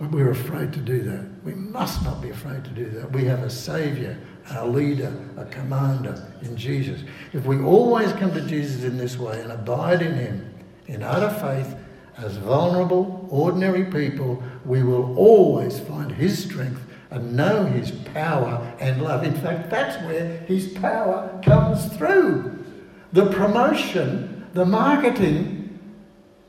But 0.00 0.10
we're 0.10 0.30
afraid 0.30 0.72
to 0.72 0.80
do 0.80 1.02
that. 1.02 1.26
We 1.44 1.54
must 1.54 2.02
not 2.02 2.20
be 2.20 2.30
afraid 2.30 2.64
to 2.64 2.70
do 2.70 2.86
that. 2.90 3.12
We 3.12 3.24
have 3.26 3.44
a 3.44 3.50
Saviour, 3.50 4.18
a 4.50 4.66
leader, 4.66 5.14
a 5.36 5.44
commander 5.44 6.26
in 6.42 6.56
Jesus. 6.56 7.02
If 7.32 7.44
we 7.44 7.60
always 7.60 8.12
come 8.14 8.32
to 8.32 8.40
Jesus 8.40 8.82
in 8.82 8.96
this 8.98 9.16
way 9.16 9.40
and 9.40 9.52
abide 9.52 10.02
in 10.02 10.14
Him, 10.14 10.54
in 10.86 11.04
utter 11.04 11.30
faith 11.38 11.76
as 12.16 12.36
vulnerable, 12.36 13.26
ordinary 13.30 13.84
people, 13.84 14.42
we 14.64 14.82
will 14.82 15.16
always 15.16 15.78
find 15.80 16.12
His 16.12 16.42
strength 16.42 16.82
and 17.10 17.34
know 17.34 17.64
His 17.66 17.90
power 17.90 18.74
and 18.78 19.02
love. 19.02 19.24
In 19.24 19.34
fact, 19.34 19.70
that's 19.70 19.96
where 20.04 20.38
His 20.46 20.68
power 20.68 21.40
comes 21.44 21.86
through. 21.96 22.64
The 23.12 23.26
promotion, 23.26 24.46
the 24.52 24.64
marketing 24.64 25.78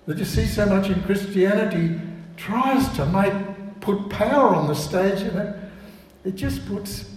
that 0.06 0.18
you 0.18 0.26
see 0.26 0.46
so 0.46 0.66
much 0.66 0.90
in 0.90 1.02
Christianity 1.04 2.00
tries 2.38 2.88
to 2.96 3.06
make 3.06 3.34
put 3.82 4.10
power 4.10 4.56
on 4.56 4.68
the 4.68 4.76
stage 4.76 5.22
and 5.22 5.40
it, 5.40 5.56
it 6.24 6.36
just 6.36 6.66
puts 6.68 7.10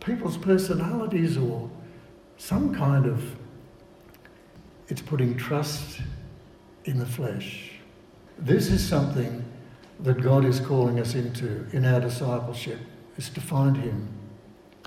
people's 0.00 0.36
personalities 0.36 1.36
or 1.36 1.70
some 2.36 2.74
kind 2.74 3.06
of 3.06 3.36
it's 4.88 5.00
putting 5.00 5.36
trust 5.36 6.00
in 6.84 6.98
the 6.98 7.06
flesh. 7.06 7.79
This 8.40 8.70
is 8.70 8.86
something 8.86 9.44
that 10.00 10.22
God 10.22 10.46
is 10.46 10.60
calling 10.60 10.98
us 10.98 11.14
into 11.14 11.66
in 11.72 11.84
our 11.84 12.00
discipleship, 12.00 12.78
is 13.18 13.28
to 13.30 13.40
find 13.40 13.76
Him 13.76 14.08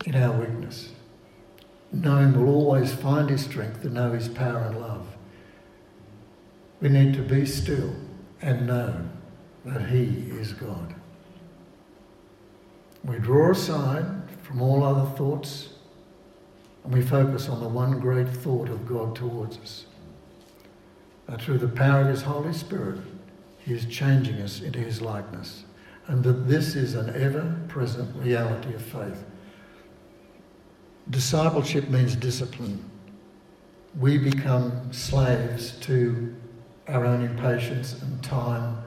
in 0.06 0.16
our 0.16 0.40
weakness. 0.40 0.92
Knowing 1.92 2.34
we'll 2.34 2.54
always 2.54 2.92
find 2.94 3.30
His 3.30 3.44
strength 3.44 3.84
and 3.84 3.94
know 3.94 4.12
His 4.12 4.28
power 4.28 4.58
and 4.58 4.82
love. 4.82 5.06
We 6.82 6.90
need 6.90 7.14
to 7.14 7.22
be 7.22 7.46
still 7.46 7.94
and 8.42 8.66
know 8.66 9.08
that 9.66 9.88
He 9.88 10.26
is 10.32 10.54
God. 10.54 10.96
We 13.04 13.20
draw 13.20 13.52
aside 13.52 14.06
from 14.42 14.62
all 14.64 14.84
other 14.84 15.10
thoughts 15.16 15.70
and 16.84 16.94
we 16.94 17.02
focus 17.02 17.50
on 17.50 17.60
the 17.62 17.68
one 17.68 18.00
great 18.00 18.28
thought 18.28 18.70
of 18.70 18.88
God 18.88 19.16
towards 19.16 19.58
us. 19.60 19.86
And 21.28 21.40
through 21.40 21.60
the 21.60 21.68
power 21.68 22.02
of 22.02 22.08
His 22.08 22.24
Holy 22.24 22.52
Spirit, 22.52 23.00
He 23.66 23.74
is 23.74 23.86
changing 23.86 24.42
us 24.42 24.62
into 24.62 24.80
His 24.80 25.02
likeness. 25.02 25.64
And 26.08 26.24
that 26.24 26.48
this 26.48 26.76
is 26.76 26.96
an 26.96 27.10
ever 27.16 27.60
present 27.70 28.14
reality 28.18 28.74
of 28.74 28.82
faith. 28.82 29.24
Discipleship 31.10 31.90
means 31.90 32.16
discipline. 32.16 32.84
We 33.98 34.18
become 34.18 34.92
slaves 34.92 35.78
to 35.82 36.36
our 36.88 37.06
own 37.06 37.24
impatience 37.24 38.02
and 38.02 38.22
time 38.24 38.78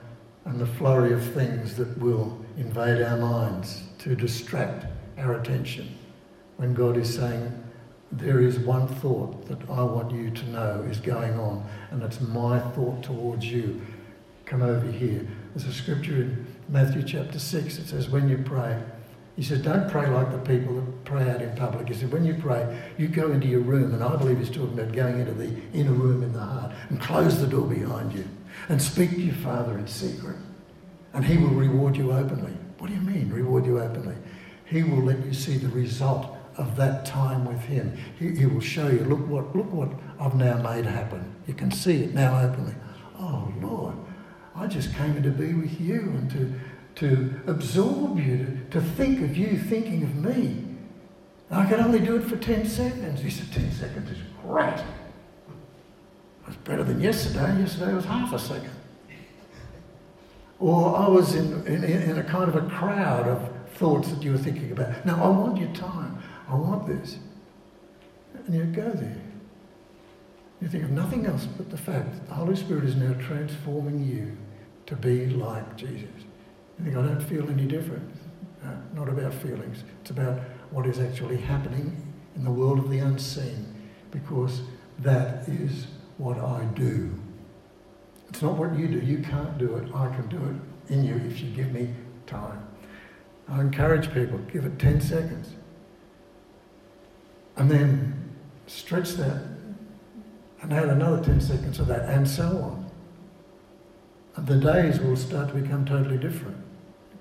and 0.44 0.60
the 0.60 0.66
flurry 0.66 1.12
of 1.12 1.22
things 1.34 1.74
that 1.76 1.96
will 1.98 2.38
invade 2.56 3.02
our 3.02 3.16
minds 3.16 3.82
to 3.98 4.14
distract 4.14 4.86
our 5.18 5.34
attention. 5.34 5.96
When 6.56 6.74
God 6.74 6.96
is 6.96 7.14
saying, 7.14 7.64
there 8.12 8.40
is 8.40 8.58
one 8.58 8.86
thought 8.86 9.46
that 9.46 9.58
I 9.68 9.82
want 9.82 10.12
you 10.12 10.30
to 10.30 10.50
know 10.50 10.86
is 10.88 11.00
going 11.00 11.38
on, 11.38 11.66
and 11.90 12.02
it's 12.02 12.20
my 12.20 12.60
thought 12.60 13.02
towards 13.02 13.44
you. 13.44 13.80
Come 14.46 14.62
over 14.62 14.90
here. 14.90 15.26
There's 15.54 15.68
a 15.68 15.72
scripture 15.72 16.22
in 16.22 16.46
Matthew 16.68 17.02
chapter 17.02 17.38
6. 17.38 17.78
It 17.78 17.88
says, 17.88 18.08
When 18.08 18.28
you 18.28 18.38
pray, 18.38 18.80
he 19.34 19.42
says, 19.42 19.60
Don't 19.60 19.90
pray 19.90 20.08
like 20.08 20.30
the 20.30 20.38
people 20.38 20.76
that 20.76 21.04
pray 21.04 21.28
out 21.28 21.42
in 21.42 21.54
public. 21.56 21.88
He 21.88 21.94
said, 21.94 22.12
When 22.12 22.24
you 22.24 22.34
pray, 22.34 22.80
you 22.96 23.08
go 23.08 23.32
into 23.32 23.48
your 23.48 23.60
room, 23.60 23.92
and 23.92 24.04
I 24.04 24.14
believe 24.14 24.38
he's 24.38 24.48
talking 24.48 24.78
about 24.78 24.92
going 24.92 25.18
into 25.18 25.34
the 25.34 25.50
inner 25.74 25.92
room 25.92 26.22
in 26.22 26.32
the 26.32 26.40
heart, 26.40 26.72
and 26.88 27.00
close 27.00 27.40
the 27.40 27.48
door 27.48 27.66
behind 27.66 28.12
you, 28.12 28.26
and 28.68 28.80
speak 28.80 29.10
to 29.10 29.20
your 29.20 29.34
Father 29.34 29.76
in 29.78 29.86
secret, 29.88 30.36
and 31.12 31.24
he 31.24 31.36
will 31.36 31.50
reward 31.50 31.96
you 31.96 32.12
openly. 32.12 32.52
What 32.78 32.88
do 32.88 32.94
you 32.94 33.00
mean, 33.00 33.30
reward 33.30 33.66
you 33.66 33.80
openly? 33.80 34.16
He 34.64 34.84
will 34.84 35.02
let 35.02 35.24
you 35.24 35.34
see 35.34 35.58
the 35.58 35.68
result 35.68 36.36
of 36.56 36.76
that 36.76 37.04
time 37.04 37.44
with 37.44 37.60
him. 37.62 37.96
He, 38.18 38.34
he, 38.34 38.46
will 38.46 38.60
show 38.60 38.88
you, 38.88 39.00
look 39.00 39.26
what, 39.26 39.54
look 39.56 39.70
what 39.72 39.90
I've 40.20 40.34
now 40.34 40.56
made 40.62 40.86
happen. 40.86 41.34
You 41.46 41.54
can 41.54 41.70
see 41.70 42.04
it 42.04 42.14
now 42.14 42.40
openly. 42.40 42.74
Oh, 43.18 43.52
Lord, 43.60 43.94
I 44.58 44.66
just 44.66 44.94
came 44.94 45.16
in 45.16 45.22
to 45.22 45.30
be 45.30 45.52
with 45.52 45.78
you 45.80 46.00
and 46.00 46.30
to, 46.30 46.52
to 46.96 47.40
absorb 47.46 48.18
you, 48.18 48.38
to, 48.70 48.80
to 48.80 48.80
think 48.80 49.22
of 49.22 49.36
you 49.36 49.58
thinking 49.58 50.02
of 50.02 50.16
me. 50.16 50.64
And 51.50 51.60
I 51.60 51.66
can 51.66 51.80
only 51.80 52.00
do 52.00 52.16
it 52.16 52.24
for 52.24 52.36
10 52.36 52.66
seconds. 52.66 53.20
He 53.20 53.30
said, 53.30 53.52
10 53.52 53.70
seconds 53.70 54.10
is 54.10 54.18
great. 54.42 54.82
It's 56.48 56.56
better 56.58 56.84
than 56.84 57.00
yesterday. 57.00 57.60
Yesterday 57.60 57.92
was 57.92 58.06
half 58.06 58.32
a 58.32 58.38
second. 58.38 58.70
Or 60.58 60.96
I 60.96 61.06
was 61.06 61.34
in, 61.34 61.66
in, 61.66 61.84
in 61.84 62.18
a 62.18 62.24
kind 62.24 62.48
of 62.48 62.56
a 62.56 62.66
crowd 62.70 63.28
of 63.28 63.50
thoughts 63.74 64.08
that 64.08 64.22
you 64.22 64.32
were 64.32 64.38
thinking 64.38 64.72
about. 64.72 65.04
Now, 65.04 65.22
I 65.22 65.28
want 65.28 65.58
your 65.58 65.72
time. 65.74 66.22
I 66.48 66.54
want 66.54 66.86
this. 66.86 67.18
And 68.46 68.54
you 68.54 68.64
go 68.64 68.90
there. 68.90 69.20
You 70.62 70.68
think 70.68 70.84
of 70.84 70.90
nothing 70.90 71.26
else 71.26 71.44
but 71.44 71.70
the 71.70 71.76
fact 71.76 72.12
that 72.12 72.28
the 72.28 72.34
Holy 72.34 72.56
Spirit 72.56 72.84
is 72.84 72.96
now 72.96 73.12
transforming 73.20 74.02
you 74.02 74.36
to 74.86 74.96
be 74.96 75.26
like 75.26 75.76
Jesus. 75.76 76.08
You 76.78 76.84
think, 76.84 76.96
I 76.96 77.02
don't 77.02 77.20
feel 77.20 77.48
any 77.48 77.64
different. 77.64 78.08
No, 78.62 79.04
not 79.04 79.08
about 79.08 79.34
feelings. 79.34 79.84
It's 80.00 80.10
about 80.10 80.40
what 80.70 80.86
is 80.86 80.98
actually 80.98 81.38
happening 81.38 82.14
in 82.34 82.44
the 82.44 82.50
world 82.50 82.78
of 82.78 82.90
the 82.90 82.98
unseen 82.98 83.74
because 84.10 84.62
that 85.00 85.48
is 85.48 85.86
what 86.18 86.38
I 86.38 86.64
do. 86.74 87.14
It's 88.28 88.42
not 88.42 88.56
what 88.56 88.76
you 88.76 88.88
do. 88.88 88.98
You 88.98 89.18
can't 89.18 89.58
do 89.58 89.76
it. 89.76 89.94
I 89.94 90.08
can 90.14 90.28
do 90.28 90.36
it 90.36 90.92
in 90.92 91.04
you 91.04 91.16
if 91.28 91.40
you 91.40 91.50
give 91.50 91.72
me 91.72 91.94
time. 92.26 92.66
I 93.48 93.60
encourage 93.60 94.12
people, 94.12 94.38
give 94.52 94.64
it 94.64 94.78
10 94.78 95.00
seconds 95.00 95.54
and 97.56 97.70
then 97.70 98.30
stretch 98.66 99.12
that 99.12 99.42
and 100.62 100.72
add 100.72 100.88
another 100.88 101.22
10 101.22 101.40
seconds 101.40 101.78
of 101.78 101.86
that, 101.86 102.08
and 102.08 102.26
so 102.26 102.44
on. 102.44 102.85
The 104.38 104.56
days 104.56 105.00
will 105.00 105.16
start 105.16 105.48
to 105.48 105.54
become 105.54 105.84
totally 105.84 106.18
different 106.18 106.58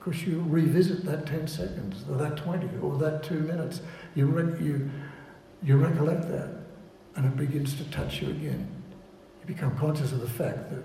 because 0.06 0.26
you 0.28 0.44
revisit 0.48 1.04
that 1.06 1.26
10 1.26 1.48
seconds, 1.48 2.04
or 2.10 2.18
that 2.18 2.38
20, 2.38 2.78
or 2.82 2.98
that 2.98 3.24
two 3.24 3.40
minutes. 3.40 3.82
You, 4.14 4.28
re- 4.28 4.64
you, 4.64 4.90
you 5.64 5.78
recollect 5.78 6.30
that, 6.30 6.50
and 7.16 7.26
it 7.26 7.36
begins 7.36 7.76
to 7.78 7.84
touch 7.86 8.22
you 8.22 8.30
again. 8.30 8.68
You 9.42 9.48
become 9.48 9.76
conscious 9.78 10.12
of 10.12 10.22
the 10.22 10.30
fact 10.30 10.70
that 10.70 10.84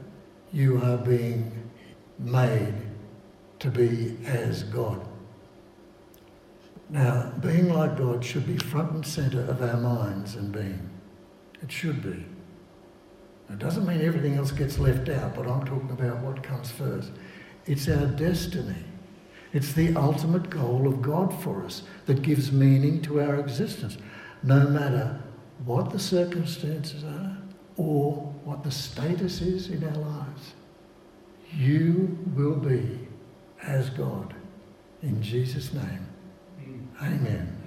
you 0.52 0.80
are 0.82 0.96
being 0.96 1.52
made 2.18 2.74
to 3.58 3.70
be 3.70 4.16
as 4.24 4.62
God. 4.64 5.06
Now, 6.88 7.32
being 7.40 7.72
like 7.72 7.98
God 7.98 8.24
should 8.24 8.46
be 8.46 8.56
front 8.56 8.90
and 8.92 9.06
centre 9.06 9.42
of 9.42 9.62
our 9.62 9.76
minds 9.76 10.34
and 10.34 10.50
being. 10.50 10.88
It 11.62 11.70
should 11.70 12.02
be. 12.02 12.24
It 13.50 13.58
doesn't 13.58 13.86
mean 13.86 14.00
everything 14.00 14.36
else 14.36 14.52
gets 14.52 14.78
left 14.78 15.08
out, 15.08 15.34
but 15.34 15.46
I'm 15.46 15.66
talking 15.66 15.90
about 15.90 16.18
what 16.18 16.42
comes 16.42 16.70
first. 16.70 17.10
It's 17.66 17.88
our 17.88 18.06
destiny. 18.06 18.84
It's 19.52 19.72
the 19.72 19.94
ultimate 19.96 20.48
goal 20.48 20.86
of 20.86 21.02
God 21.02 21.34
for 21.42 21.64
us 21.64 21.82
that 22.06 22.22
gives 22.22 22.52
meaning 22.52 23.02
to 23.02 23.20
our 23.20 23.40
existence, 23.40 23.98
no 24.42 24.68
matter 24.68 25.20
what 25.64 25.90
the 25.90 25.98
circumstances 25.98 27.02
are 27.02 27.36
or 27.76 28.12
what 28.44 28.62
the 28.62 28.70
status 28.70 29.40
is 29.40 29.68
in 29.68 29.82
our 29.84 29.96
lives. 29.96 30.54
You 31.52 32.18
will 32.34 32.56
be 32.56 33.08
as 33.62 33.90
God. 33.90 34.34
In 35.02 35.20
Jesus' 35.22 35.72
name. 35.72 36.06
Amen. 37.02 37.59